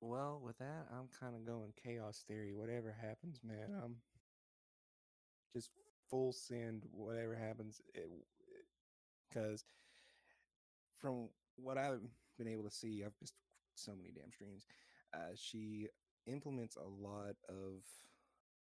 [0.00, 2.52] Well, with that, I'm kind of going chaos theory.
[2.52, 3.96] Whatever happens, man, I'm
[5.54, 5.70] just
[6.14, 6.84] full send.
[6.92, 7.82] Whatever happens,
[9.28, 9.64] because
[11.00, 12.00] from what I've
[12.38, 13.34] been able to see, I've missed
[13.74, 14.66] so many damn streams.
[15.12, 15.88] Uh, she
[16.26, 17.82] implements a lot of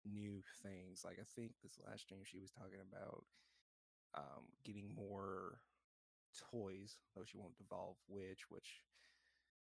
[0.05, 1.01] new things.
[1.03, 3.23] Like I think this last stream she was talking about
[4.15, 5.59] um, getting more
[6.51, 8.81] toys, though she won't devolve which, which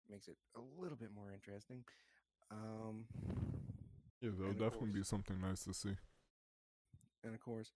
[0.08, 1.82] makes it a little bit more interesting.
[2.52, 3.06] Um,
[4.20, 5.96] Yeah, that'll definitely be something nice to see.
[7.24, 7.72] And of course,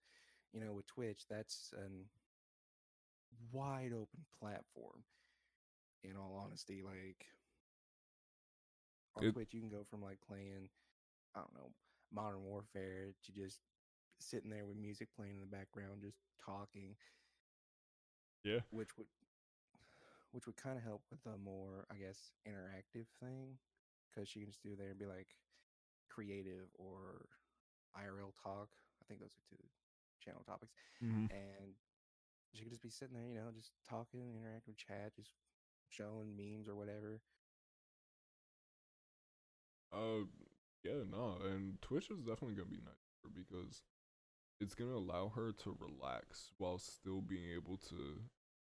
[0.53, 2.05] you know, with Twitch, that's an
[3.51, 5.03] wide open platform.
[6.03, 7.25] In all honesty, like
[9.15, 10.69] on It- Twitch, you can go from like playing,
[11.35, 11.73] I don't know,
[12.11, 13.59] Modern Warfare to just
[14.19, 16.95] sitting there with music playing in the background, just talking.
[18.43, 18.61] Yeah.
[18.71, 19.07] which would
[20.31, 23.57] which would kind of help with a more i guess interactive thing
[24.07, 25.35] because you can just do there and be like
[26.07, 27.25] creative or
[27.97, 28.69] irl talk
[29.09, 29.61] think those are two
[30.23, 31.25] channel topics Mm-hmm.
[31.31, 31.73] and
[32.53, 35.33] she could just be sitting there you know just talking interacting with chat just
[35.89, 37.21] showing memes or whatever
[39.91, 40.25] Uh,
[40.83, 43.83] yeah, no, and Twitch is definitely gonna be nice for because
[44.61, 48.21] it's gonna allow her to relax while still being able to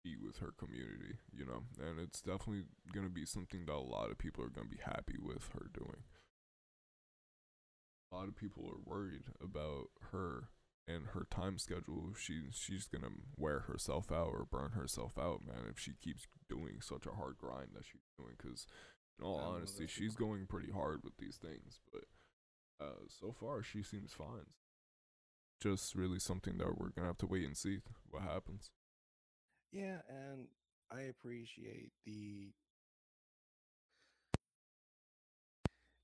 [0.03, 4.11] be with her community, you know, and it's definitely gonna be something that a lot
[4.11, 6.03] of people are gonna be happy with her doing.
[8.11, 10.49] A lot of people are worried about her
[10.87, 12.13] and her time schedule.
[12.17, 16.79] She she's gonna wear herself out or burn herself out, man, if she keeps doing
[16.81, 18.35] such a hard grind that she's doing.
[18.37, 18.65] Because
[19.19, 22.03] in all honesty, she's going pretty hard with these things, but
[22.79, 24.45] uh, so far she seems fine.
[25.61, 28.71] Just really something that we're gonna have to wait and see what happens.
[29.71, 30.47] yeah and
[30.89, 32.53] i appreciate the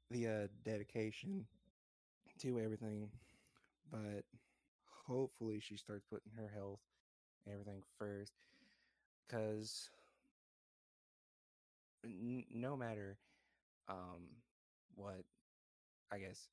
[0.10, 1.46] the uh dedication
[2.50, 3.04] everything
[3.86, 4.18] but
[5.00, 6.80] hopefully she starts putting her health
[7.46, 8.34] and everything first
[9.28, 9.90] because
[12.04, 13.18] n- no matter
[13.88, 14.28] um
[14.96, 15.24] what
[16.12, 16.48] i guess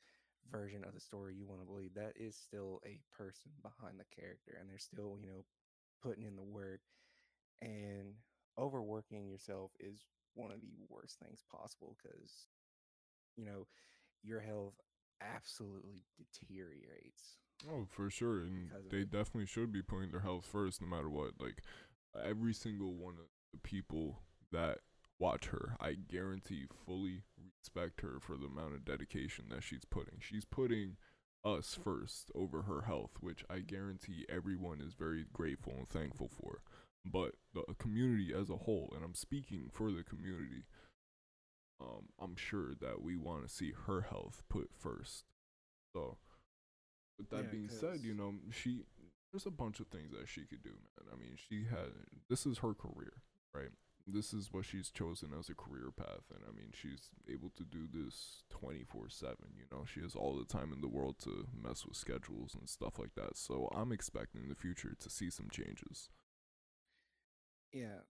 [0.51, 4.05] version of the story you want to believe that is still a person behind the
[4.15, 5.45] character and they're still you know
[6.03, 6.81] putting in the work
[7.63, 8.15] and
[8.59, 12.47] overworking yourself is one of the worst things possible because
[13.37, 13.67] you know
[14.23, 14.75] your health
[15.21, 17.37] absolutely deteriorates
[17.71, 19.11] Oh, for sure, and they it.
[19.11, 21.33] definitely should be putting their health first, no matter what.
[21.39, 21.63] Like
[22.25, 24.79] every single one of the people that
[25.19, 27.23] watch her, I guarantee fully
[27.59, 30.21] respect her for the amount of dedication that she's putting.
[30.21, 30.97] She's putting
[31.45, 36.63] us first over her health, which I guarantee everyone is very grateful and thankful for.
[37.05, 40.65] But the community as a whole, and I'm speaking for the community,
[41.81, 45.25] um, I'm sure that we want to see her health put first.
[45.95, 46.19] So,
[47.19, 48.83] with that Yeah, being said, you know, she
[49.33, 51.13] there's a bunch of things that she could do, man.
[51.13, 51.93] I mean, she had
[52.29, 53.23] this is her career,
[53.55, 53.71] right?
[54.07, 57.65] This is what she's chosen as a career path, and I mean, she's able to
[57.65, 59.55] do this 24/7.
[59.57, 62.69] You know, she has all the time in the world to mess with schedules and
[62.69, 63.37] stuff like that.
[63.37, 66.11] So I'm expecting in the future to see some changes.
[67.73, 68.01] yeah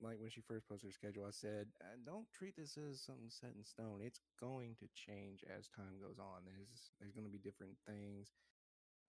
[0.00, 3.30] like when she first posted her schedule, I said, uh, "Don't treat this as something
[3.30, 4.00] set in stone.
[4.02, 6.44] It's going to change as time goes on.
[6.46, 8.34] There's there's going to be different things.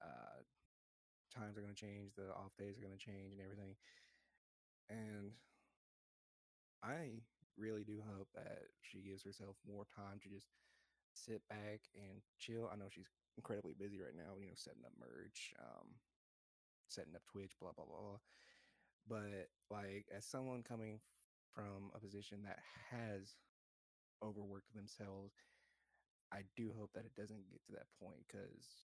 [0.02, 0.42] Uh,
[1.34, 2.16] times are going to change.
[2.16, 3.76] The off days are going to change, and everything.
[4.90, 5.34] And
[6.84, 7.22] I
[7.58, 10.48] really do hope that she gives herself more time to just
[11.14, 12.70] sit back and chill.
[12.72, 14.40] I know she's incredibly busy right now.
[14.40, 16.00] You know, setting up merch, um,
[16.88, 18.18] setting up Twitch, blah blah blah.
[19.10, 21.00] But like, as someone coming
[21.56, 22.60] from a position that
[22.92, 23.36] has
[24.24, 25.34] overworked themselves,
[26.32, 28.86] I do hope that it doesn't get to that point because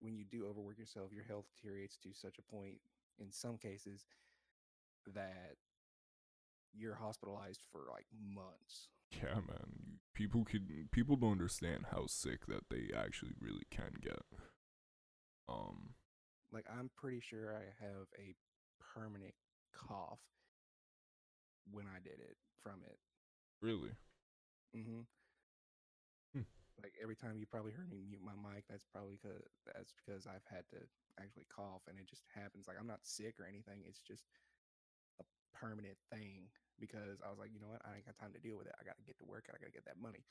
[0.00, 2.78] when you do overwork yourself, your health deteriorates to such a point
[3.20, 4.06] in some cases
[5.14, 5.56] that
[6.72, 8.88] you're hospitalized for like months.
[9.10, 10.00] Yeah, man.
[10.14, 14.22] People can people don't understand how sick that they actually really can get.
[15.48, 15.94] Um,
[16.54, 18.34] Like I'm pretty sure I have a
[18.78, 19.34] permanent
[19.74, 20.22] cough
[21.70, 22.98] when I did it from it.
[23.60, 23.90] really.
[24.76, 25.02] Mm-hmm.
[26.34, 26.46] Hmm.
[26.82, 30.26] Like every time you probably heard me mute my mic, that's probably because that's because
[30.30, 30.78] I've had to
[31.18, 32.70] actually cough, and it just happens.
[32.70, 33.82] Like I'm not sick or anything.
[33.82, 34.22] It's just
[35.18, 35.24] a
[35.58, 38.58] permanent thing because I was like, you know what, I ain't got time to deal
[38.58, 38.78] with it.
[38.78, 39.46] I got to get to work.
[39.50, 40.22] and I got to get that money.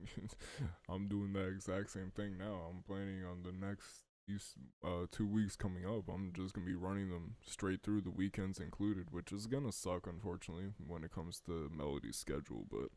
[0.88, 2.68] I'm doing that exact same thing now.
[2.68, 4.54] I'm planning on the next these
[4.84, 6.08] uh two weeks coming up.
[6.08, 10.06] I'm just gonna be running them straight through the weekends included, which is gonna suck
[10.06, 12.66] unfortunately when it comes to Melody's schedule.
[12.70, 12.90] But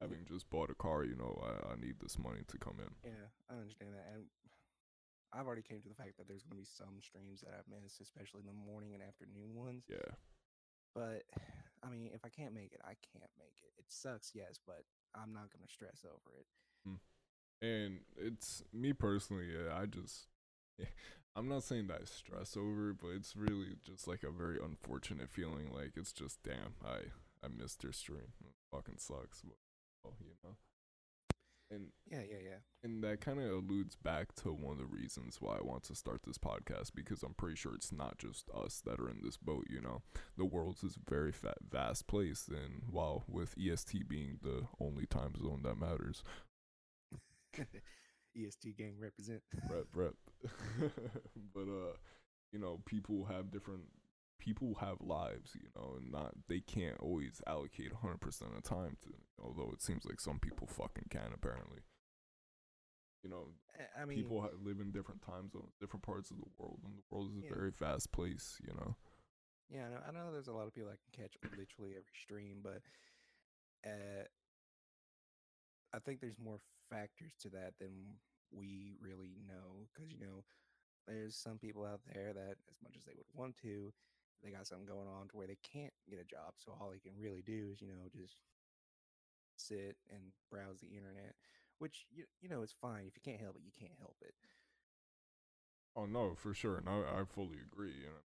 [0.00, 2.90] having just bought a car, you know, I, I need this money to come in.
[3.10, 4.24] Yeah, I understand that, and
[5.32, 7.70] I've already came to the fact that there's going to be some streams that I've
[7.70, 9.84] missed, especially the morning and afternoon ones.
[9.88, 10.12] Yeah,
[10.94, 11.22] But
[11.82, 13.72] I mean, if I can't make it, I can't make it.
[13.78, 14.84] It sucks, yes, but
[15.14, 16.46] I'm not going to stress over it.
[17.64, 19.46] and it's me personally.
[19.54, 20.26] Yeah, I just.
[21.36, 25.30] I'm not saying that I stress over but it's really just like a very unfortunate
[25.30, 25.70] feeling.
[25.72, 27.10] Like it's just damn, I
[27.44, 28.32] I missed your stream.
[28.44, 29.40] It fucking sucks.
[29.42, 29.56] But,
[30.04, 30.56] well, you know.
[31.70, 32.58] And Yeah, yeah, yeah.
[32.84, 35.94] and that kind of alludes back to one of the reasons why I want to
[35.94, 39.38] start this podcast because I'm pretty sure it's not just us that are in this
[39.38, 39.64] boat.
[39.70, 40.02] You know,
[40.36, 45.06] the world is a very fat, vast place, and while with EST being the only
[45.06, 46.22] time zone that matters,
[48.36, 49.42] EST gang represent.
[49.70, 50.14] rep rep.
[51.54, 51.94] but uh,
[52.52, 53.82] you know, people have different.
[54.38, 59.10] People have lives, you know, and not they can't always allocate 100% of time to.
[59.40, 61.78] Although it seems like some people fucking can apparently.
[63.22, 63.46] You know,
[63.78, 66.94] I- I mean, people live in different time zones, different parts of the world, and
[66.98, 67.54] the world is a Yeah.
[67.54, 68.60] very fast place.
[68.66, 68.96] You know.
[69.70, 72.12] yeah, I know, I know there's a lot of people that can catch literally every
[72.20, 72.82] stream, but
[73.88, 74.24] uh,
[75.92, 76.58] I think there's more
[76.92, 78.20] factors to that than
[78.52, 79.88] we really know.
[79.88, 80.44] Because, you know,
[81.08, 83.92] there's some people out there that, as much as they would want to,
[84.44, 86.54] they got something going on to where they can't get a job.
[86.58, 88.36] So all they can really do is, you know, just
[89.56, 91.34] sit and browse the internet,
[91.78, 93.06] which, you, you know, is fine.
[93.06, 94.34] If you can't help it, you can't help it.
[95.94, 97.92] Oh no, for sure, and I, I fully agree.
[97.92, 98.22] You know,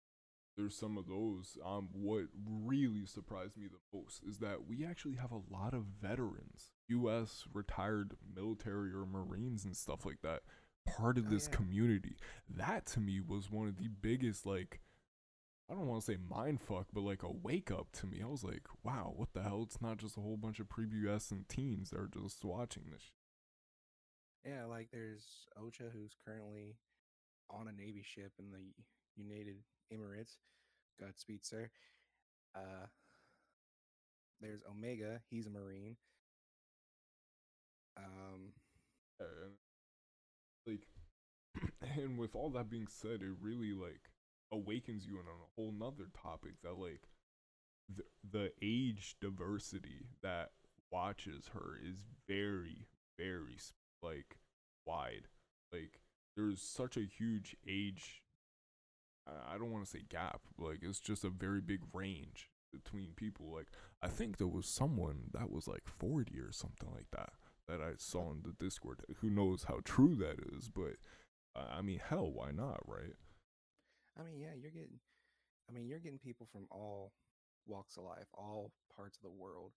[0.57, 1.59] there's some of those.
[1.63, 5.83] Um, what really surprised me the most is that we actually have a lot of
[6.01, 7.45] veterans, U.S.
[7.53, 10.41] retired military or Marines and stuff like that,
[10.97, 11.55] part of Oh, this yeah.
[11.57, 12.15] community.
[12.49, 14.79] That to me was one of the biggest, like,
[15.69, 18.21] I don't want to say mind fuck, but like a wake up to me.
[18.21, 19.63] I was like, wow, what the hell?
[19.63, 23.01] It's not just a whole bunch of prepubescent teens that are just watching this.
[23.03, 24.51] Shit.
[24.53, 25.23] Yeah, like there's
[25.57, 26.75] Ocha, who's currently
[27.49, 28.59] on a Navy ship in the
[29.15, 29.57] United
[29.93, 30.37] Emirates.
[30.99, 31.69] Godspeed, sir.
[32.55, 32.87] Uh,
[34.41, 35.95] there's Omega, he's a Marine.
[37.97, 38.53] Um,
[39.19, 39.57] and
[40.65, 40.87] like
[41.97, 44.11] and with all that being said it really like
[44.51, 47.03] awakens you on a whole nother topic that like
[47.95, 50.51] the, the age diversity that
[50.91, 52.87] watches her is very
[53.19, 53.57] very
[54.03, 54.37] like
[54.85, 55.27] wide.
[55.73, 56.01] Like
[56.35, 58.23] there's such a huge age
[59.27, 63.51] I- don't want to say gap like it's just a very big range between people.
[63.51, 63.67] Like
[64.01, 67.33] I think there was someone that was like 40 or something like that
[67.71, 68.99] that I saw in the Discord.
[69.21, 70.95] Who knows how true that is, but
[71.55, 73.15] I mean, hell, why not, right?
[74.19, 74.99] I mean, yeah, you're getting,
[75.69, 77.13] I mean, you're getting people from all
[77.65, 79.71] walks of life, all parts of the world.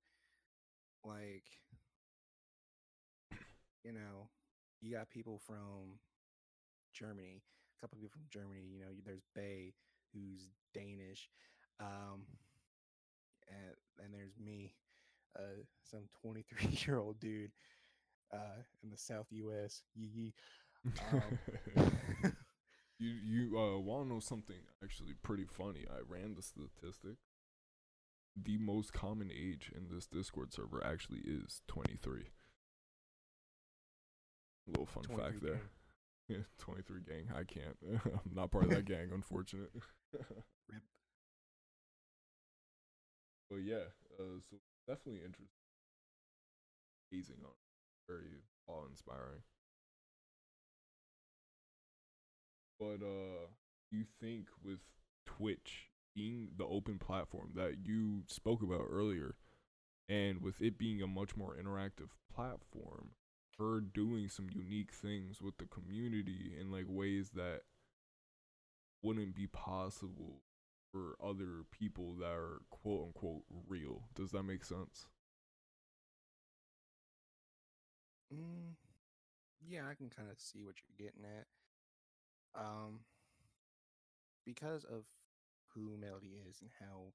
[1.05, 1.45] Like,
[3.85, 4.29] you know,
[4.81, 5.99] you got people from
[6.93, 7.43] Germany,
[7.79, 8.65] a couple people from Germany.
[8.73, 9.75] You know, there's Bay,
[10.13, 11.29] who's Danish,
[11.79, 12.23] um,
[13.49, 14.75] and and there's me,
[15.39, 17.53] uh, some 23 year old dude,
[18.35, 19.83] uh, in the South U.S.
[19.95, 20.35] Yee.
[21.13, 21.39] Um,
[22.99, 25.85] You you uh want to know something actually pretty funny?
[25.91, 27.17] I ran the statistic.
[28.37, 32.31] The most common age in this Discord server actually is 23.
[34.67, 35.61] Little fun fact there.
[36.27, 37.29] Yeah, 23 gang.
[37.37, 37.77] I can't.
[38.03, 39.71] I'm not part of that gang, unfortunate.
[40.15, 40.83] Rip.
[43.51, 44.57] But yeah, uh, so
[44.89, 45.61] definitely interesting.
[47.11, 47.55] Gazing on.
[48.09, 49.43] Very awe inspiring.
[52.79, 53.47] But uh,
[53.91, 54.81] you think with
[55.27, 59.37] Twitch being the open platform that you spoke about earlier,
[60.09, 63.11] and with it being a much more interactive platform,
[63.59, 67.61] her doing some unique things with the community in like ways that
[69.03, 70.43] wouldn't be possible
[70.93, 74.03] for other people that are quote unquote real.
[74.15, 75.07] Does that make sense?
[78.35, 78.75] Mm,
[79.61, 81.47] yeah, I can kind of see what you're getting at.
[82.55, 83.01] Um,
[84.45, 85.05] because of
[85.75, 87.13] who Melody is and how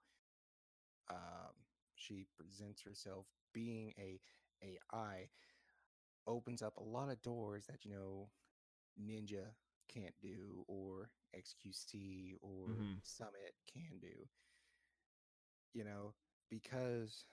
[1.10, 1.54] um
[1.96, 4.20] she presents herself, being a
[4.64, 5.30] AI
[6.28, 8.30] opens up a lot of doors that you know
[9.02, 9.46] Ninja
[9.88, 13.02] can't do, or XQC or Mhm.
[13.04, 14.28] Summit can do.
[15.74, 16.16] You know,
[16.50, 17.26] because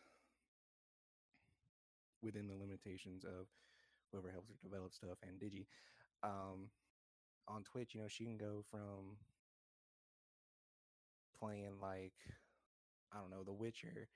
[2.23, 3.49] within the limitations of
[4.13, 5.67] whoever helps her develop stuff and Digi.
[6.23, 6.71] Um,
[7.49, 9.17] on Twitch, you know, she can go from
[11.39, 12.15] playing like
[13.13, 14.09] I don't know, The Witcher,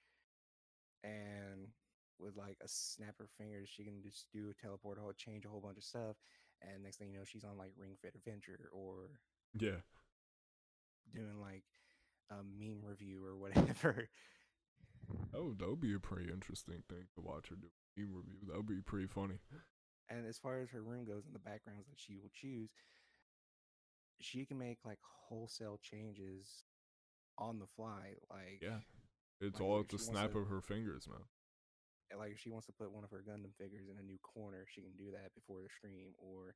[1.05, 1.69] and
[2.19, 5.45] with like a snap of her fingers, she can just do a teleport, or change
[5.45, 6.17] a whole bunch of stuff.
[6.63, 9.11] And next thing you know, she's on like Ring Fit Adventure or
[9.59, 9.81] Yeah.
[11.15, 11.65] doing like
[12.31, 14.09] a meme review or whatever.
[15.35, 18.39] Oh, that would be a pretty interesting thing to watch her do meme review.
[18.47, 19.39] That would be pretty funny.
[20.11, 22.71] And as far as her room goes and the backgrounds that she will choose,
[24.21, 26.65] she can make like wholesale changes
[27.39, 28.15] on the fly.
[28.29, 28.81] Like, Yeah.
[29.41, 31.25] It's Like, all at the snap to- of her fingers, man.
[32.17, 34.67] like if she wants to put one of her Gundam figures in a new corner,
[34.67, 36.55] she can do that before the stream, or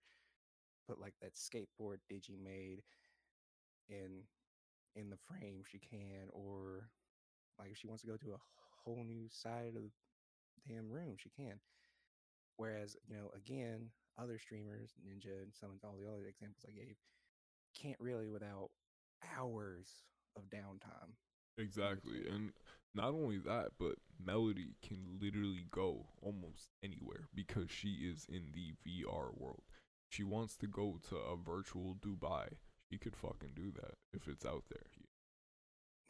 [0.88, 2.82] put like that skateboard Digi made
[3.88, 4.26] in
[4.96, 6.90] in the frame, she can, or
[7.58, 8.38] like if she wants to go to a
[8.82, 9.92] whole new side of the
[10.66, 11.60] damn room, she can.
[12.56, 16.72] Whereas, you know, again, other streamers, Ninja and some of all the other examples I
[16.72, 16.96] gave,
[17.80, 18.70] can't really without
[19.36, 19.88] hours
[20.36, 21.14] of downtime.
[21.58, 22.28] Exactly.
[22.28, 22.52] And
[22.94, 28.74] not only that, but Melody can literally go almost anywhere because she is in the
[28.86, 29.62] VR world.
[30.08, 32.48] She wants to go to a virtual Dubai.
[32.90, 34.86] She could fucking do that if it's out there.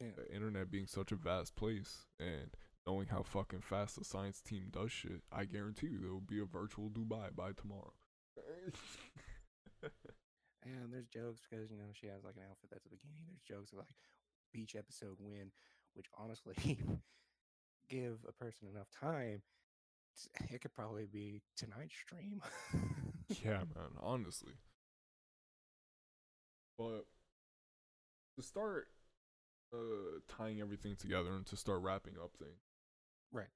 [0.00, 0.08] Yeah.
[0.16, 2.50] The internet being such a vast place and
[2.86, 6.40] knowing how fucking fast the science team does shit, I guarantee you there will be
[6.40, 7.92] a virtual Dubai by tomorrow.
[10.64, 13.28] And there's jokes because you know she has like an outfit that's a bikini.
[13.28, 13.94] There's jokes of like
[14.52, 15.50] beach episode win,
[15.94, 16.54] which honestly,
[17.88, 19.42] give a person enough time,
[20.50, 22.40] it could probably be tonight's stream.
[23.44, 24.54] yeah, man, honestly.
[26.78, 27.04] But
[28.36, 28.88] to start
[29.72, 32.73] uh tying everything together and to start wrapping up things.
[33.34, 33.48] Right.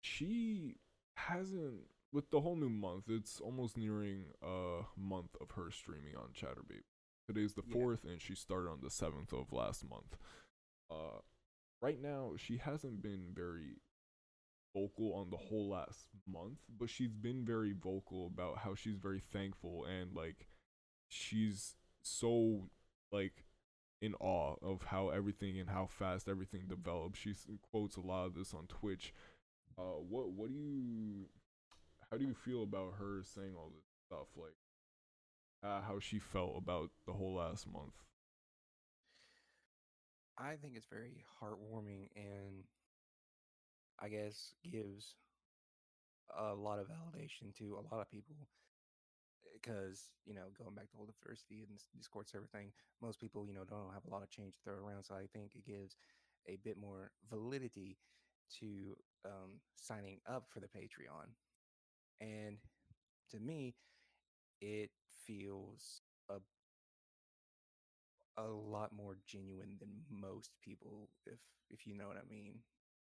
[0.00, 0.76] She
[1.16, 6.28] hasn't with the whole new month, it's almost nearing a month of her streaming on
[6.34, 6.84] Chaturbate.
[7.26, 7.72] Today's the Yeah.
[7.74, 10.16] fourth and she started on the seventh of last month.
[10.90, 11.20] Uh
[11.80, 13.80] right now she hasn't been very
[14.74, 19.20] vocal on the whole last month, but she's been very vocal about how she's very
[19.20, 20.48] thankful and like
[21.08, 22.70] she's so
[23.10, 23.44] like
[24.02, 27.20] in awe of how everything and how fast everything develops.
[27.20, 27.34] She
[27.70, 29.14] quotes a lot of this on Twitch.
[29.78, 31.26] Uh, what what do you
[32.10, 34.52] how do you feel about her saying all this stuff like
[35.64, 37.94] uh, how she felt about the whole last month?
[40.36, 42.64] I think it's very heartwarming and
[44.00, 45.14] I guess gives
[46.36, 48.34] a lot of validation to a lot of people
[49.52, 53.54] because you know going back to whole diversity and discord server thing most people you
[53.54, 55.96] know don't have a lot of change to throw around so i think it gives
[56.48, 57.96] a bit more validity
[58.60, 61.28] to um, signing up for the patreon
[62.20, 62.58] and
[63.30, 63.74] to me
[64.60, 64.90] it
[65.26, 66.36] feels a
[68.36, 71.38] a lot more genuine than most people if
[71.70, 72.60] if you know what i mean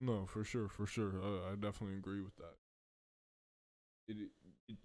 [0.01, 1.21] No, for sure, for sure.
[1.23, 2.55] Uh, I definitely agree with that.
[4.07, 4.17] It,
[4.67, 4.77] it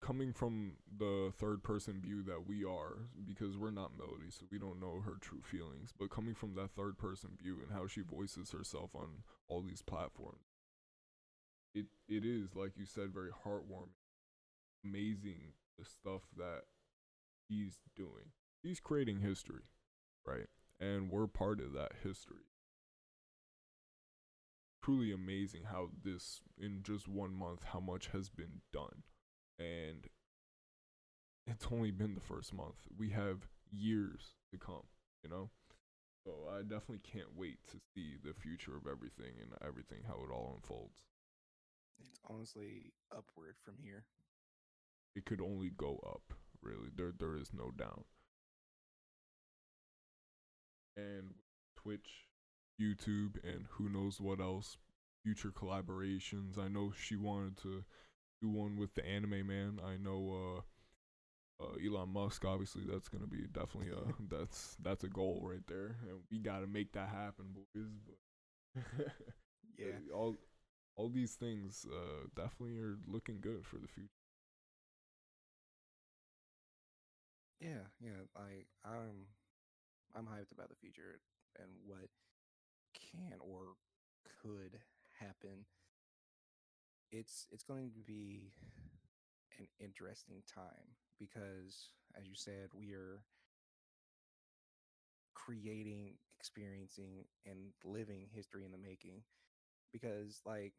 [0.00, 4.58] coming from the third person view that we are because we're not Melody, so we
[4.58, 5.92] don't know her true feelings.
[5.96, 9.82] But coming from that third person view and how she voices herself on all these
[9.82, 10.46] platforms,
[11.74, 13.94] it it is like you said, very heartwarming,
[14.84, 16.62] amazing the stuff that
[17.48, 18.32] he's doing.
[18.62, 19.64] He's creating history,
[20.26, 20.46] right?
[20.78, 22.44] And we're part of that history.
[24.82, 29.02] Truly amazing how this, in just one month, how much has been done.
[29.60, 30.06] And
[31.46, 32.76] it's only been the first month.
[32.98, 34.86] We have years to come,
[35.22, 35.50] you know?
[36.24, 40.32] So I definitely can't wait to see the future of everything and everything, how it
[40.32, 41.04] all unfolds.
[41.98, 44.04] It's honestly upward from here.
[45.14, 46.88] It could only go up, really.
[46.94, 48.04] There there is no down.
[50.96, 51.34] And
[51.76, 52.26] Twitch,
[52.80, 54.76] YouTube, and who knows what else,
[55.22, 56.58] future collaborations.
[56.58, 57.84] I know she wanted to
[58.40, 59.80] do one with the anime man.
[59.84, 60.62] I know uh
[61.60, 65.96] uh, Elon Musk, obviously, that's gonna be definitely a that's that's a goal right there,
[66.08, 67.90] and we gotta make that happen, boys.
[68.06, 68.82] But
[69.78, 69.98] Yeah.
[70.14, 70.36] all
[70.96, 74.10] all these things uh, definitely are looking good for the future.
[77.60, 78.24] Yeah, yeah.
[78.34, 79.26] Like I'm
[80.16, 81.20] I'm hyped about the future
[81.58, 82.08] and what
[82.94, 83.76] can or
[84.42, 84.78] could
[85.18, 85.64] happen.
[87.12, 88.52] It's it's going to be
[89.58, 93.22] an interesting time because as you said, we are
[95.34, 99.22] creating, experiencing and living history in the making
[99.92, 100.72] because like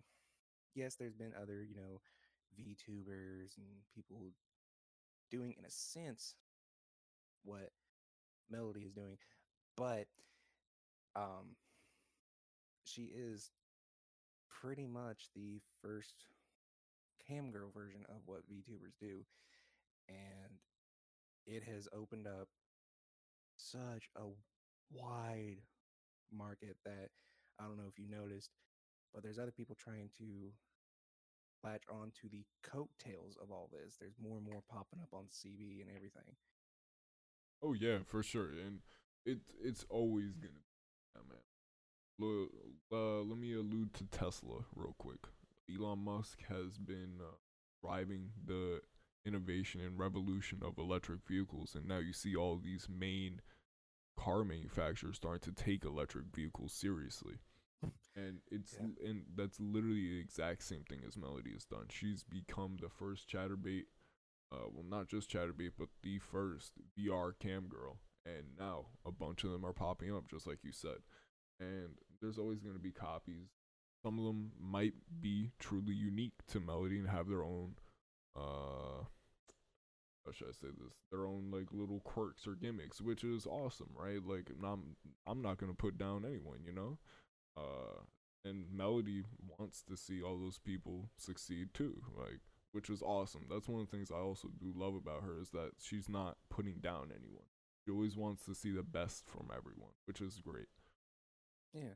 [0.75, 2.01] yes, there's been other, you know,
[2.59, 4.31] VTubers and people
[5.31, 6.35] doing in a sense
[7.43, 7.71] what
[8.49, 9.17] Melody is doing,
[9.77, 10.07] but
[11.15, 11.55] um
[12.83, 13.51] she is
[14.61, 16.13] pretty much the first
[17.27, 19.25] cam girl version of what VTubers do
[20.07, 20.59] and
[21.45, 22.47] it has opened up
[23.57, 24.25] such a
[24.91, 25.57] wide
[26.31, 27.09] market that
[27.59, 28.49] I don't know if you noticed,
[29.13, 30.51] but there's other people trying to
[31.63, 33.97] latch on to the coattails of all this.
[33.99, 36.35] There's more and more popping up on CB and everything.
[37.63, 38.79] Oh yeah, for sure, and
[39.25, 40.70] it it's always that man.
[42.21, 42.49] Look,
[42.91, 45.19] uh, let me allude to Tesla real quick.
[45.73, 47.35] Elon Musk has been uh,
[47.83, 48.81] driving the
[49.25, 53.41] innovation and revolution of electric vehicles, and now you see all these main
[54.19, 57.35] car manufacturers starting to take electric vehicles seriously.
[58.15, 59.09] And it's Yeah.
[59.09, 61.85] and that's literally the exact same thing as Melody has done.
[61.89, 63.85] She's become the first chaturbate
[64.51, 67.99] uh, well, not just Chaturbate, but the first VR cam girl.
[68.25, 70.97] And now a bunch of them are popping up, just like you said.
[71.59, 73.49] And there's always going to be copies.
[74.03, 77.75] Some of them might be truly unique to Melody and have their own,
[78.35, 79.03] uh,
[80.25, 80.93] how should I say this?
[81.11, 84.25] Their own like little quirks or gimmicks, which is awesome, right?
[84.25, 84.95] Like I'm,
[85.27, 86.97] I'm not gonna put down anyone, you know.
[87.55, 88.01] Uh,
[88.43, 89.23] and Melody
[89.59, 92.01] wants to see all those people succeed too.
[92.17, 92.39] Like
[92.71, 93.45] which is awesome.
[93.49, 96.37] That's one of the things I also do love about her is that she's not
[96.49, 97.45] putting down anyone.
[97.83, 100.67] She always wants to see the best from everyone, which is great.
[101.73, 101.95] Yeah.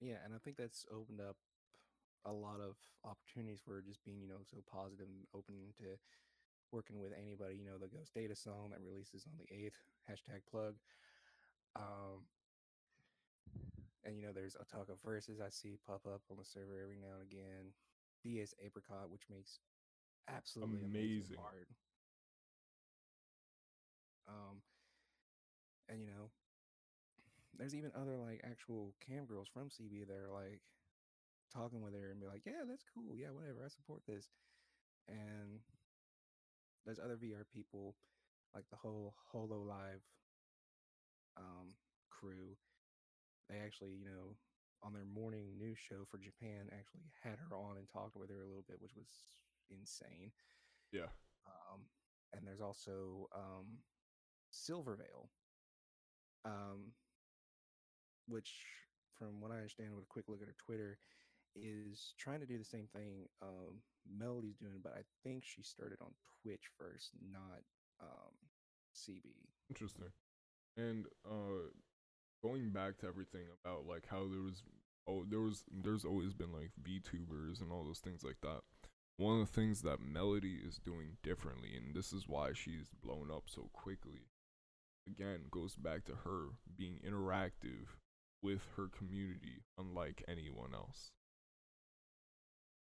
[0.00, 1.36] Yeah, and I think that's opened up
[2.24, 5.96] a lot of opportunities for just being, you know, so positive and open to
[6.72, 9.78] working with anybody, you know, the Ghost Data song that releases on the 8th,
[10.10, 10.74] hashtag plug.
[11.76, 12.26] Um
[14.04, 17.14] and you know, there's Otaka verses I see pop up on the server every now
[17.20, 17.72] and again.
[18.22, 19.60] DS Apricot, which makes
[20.28, 21.36] absolutely amazing, Amazing.
[21.38, 21.68] art.
[24.28, 24.62] Um
[25.88, 26.30] and you know,
[27.58, 30.60] there's even other like actual cam girls from CB that are like
[31.52, 33.14] talking with her and be like, yeah, that's cool.
[33.16, 33.64] Yeah, whatever.
[33.64, 34.28] I support this.
[35.08, 35.60] And
[36.84, 37.94] there's other VR people
[38.54, 40.04] like the whole Hololive
[41.36, 41.74] um,
[42.10, 42.56] crew.
[43.48, 44.36] They actually, you know,
[44.82, 48.42] on their morning news show for Japan, actually had her on and talked with her
[48.42, 49.06] a little bit, which was
[49.70, 50.32] insane.
[50.92, 51.10] Yeah.
[51.46, 51.82] Um,
[52.32, 53.78] and there's also um,
[54.50, 55.28] Silvervale,
[56.44, 56.92] um,
[58.28, 58.52] which,
[59.18, 60.98] from what I understand, with a quick look at her Twitter,
[61.54, 65.98] is trying to do the same thing um, Melody's doing, but I think she started
[66.02, 66.12] on
[66.42, 67.62] Twitch first, not
[68.00, 68.34] um,
[68.94, 69.22] CB.
[69.68, 70.12] Interesting.
[70.76, 71.70] And uh
[72.42, 74.62] going back to everything about like how there was
[75.08, 78.60] oh there was there's always been like VTubers and all those things like that.
[79.16, 83.30] One of the things that Melody is doing differently and this is why she's blown
[83.34, 84.28] up so quickly
[85.08, 87.86] again goes back to her being interactive
[88.42, 91.12] with her community unlike anyone else.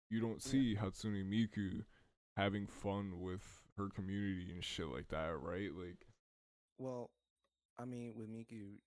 [0.10, 0.52] You don't Yeah.
[0.52, 1.86] see Hatsune Miku
[2.36, 5.74] having fun with her community and shit like that, right?
[5.74, 6.08] Like
[6.78, 7.12] Well,
[7.78, 8.80] I mean, with Miku,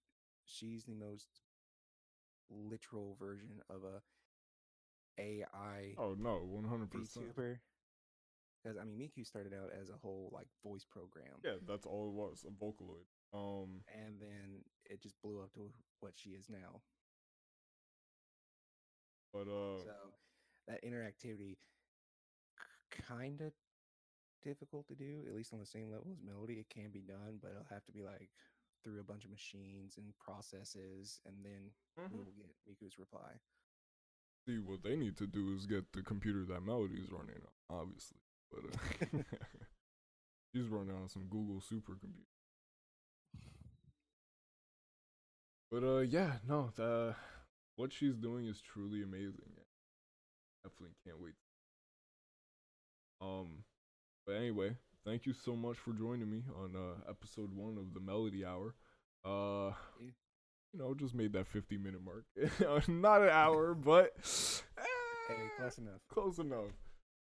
[0.44, 1.42] she's the most
[2.50, 4.02] literal version of a
[5.18, 6.88] AI oh no, 100%.
[7.34, 7.60] VTuber.
[8.62, 12.08] because I mean Miku started out as a whole like voice program, Yeah, that's all
[12.08, 13.06] it was, a Vocaloid.
[13.34, 15.70] Um, and then it just blew up to
[16.00, 16.80] what she is now.
[19.32, 19.92] but uh, So
[20.66, 21.56] that interactivity
[23.06, 23.52] kind of
[24.42, 26.54] difficult to do, at least on the same level as Melody.
[26.54, 28.30] It can be done, but it'll have to be like
[28.84, 32.12] through a bunch of machines and processes, and then mhm.
[32.12, 33.40] we will get Miku's reply.
[34.46, 38.18] see what they need to do is get the computer that Melody's running on, obviously.
[38.50, 39.22] But uh,
[40.54, 42.37] she's running on some Google supercomputer.
[45.70, 47.14] But uh, yeah, no, the
[47.76, 49.52] what she's doing is truly amazing.
[50.64, 51.34] Definitely can't wait.
[53.20, 53.64] Um,
[54.26, 58.00] but anyway, thank you so much for joining me on uh episode one of the
[58.00, 58.74] Melody Hour.
[59.24, 62.24] Uh, you know, just made that fifty minute mark.
[62.88, 64.14] Not an hour, but
[65.28, 66.00] Hey, eh, close enough.
[66.08, 66.72] Close enough.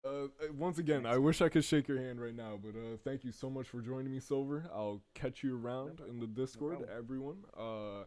[0.04, 2.96] Uh, uh, once again, I wish I could shake your hand right now, but uh,
[3.04, 4.66] thank you so much for joining me, Silver.
[4.74, 6.98] I'll catch you around in the Discord, problem.
[6.98, 7.36] everyone.
[7.58, 8.04] Uh,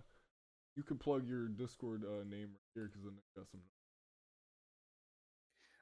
[0.77, 3.61] you can plug your Discord uh, name right here because I got some.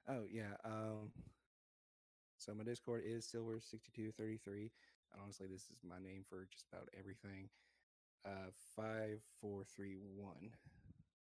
[0.07, 0.55] Oh yeah.
[0.63, 1.11] Um.
[2.37, 4.71] So my Discord is Silver sixty two thirty three.
[5.21, 7.49] Honestly, this is my name for just about everything.
[8.25, 10.51] Uh, five four three one.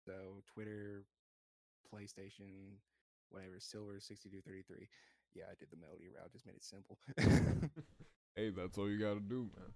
[0.06, 1.04] So Twitter,
[1.94, 2.80] PlayStation,
[3.30, 3.60] whatever.
[3.60, 4.88] Silver sixty two thirty three.
[5.36, 6.32] Yeah, I did the melody route.
[6.32, 6.98] Just made it simple.
[8.36, 9.74] hey, that's all you gotta do, man.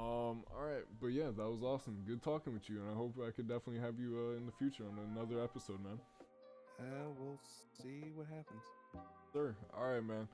[0.00, 2.02] Um, all right, but yeah, that was awesome.
[2.06, 4.52] Good talking with you, and I hope I could definitely have you uh, in the
[4.52, 5.98] future on another episode, man.
[6.78, 7.38] uh, we'll
[7.82, 8.62] see what happens.
[9.32, 9.54] Sure.
[9.76, 10.26] all right, man.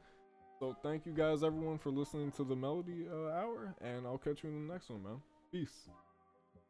[0.61, 4.45] So thank you guys, everyone, for listening to the Melody uh, Hour, and I'll catch
[4.45, 5.21] you in the next one, man.
[5.51, 5.89] Peace.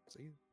[0.09, 0.46] See you.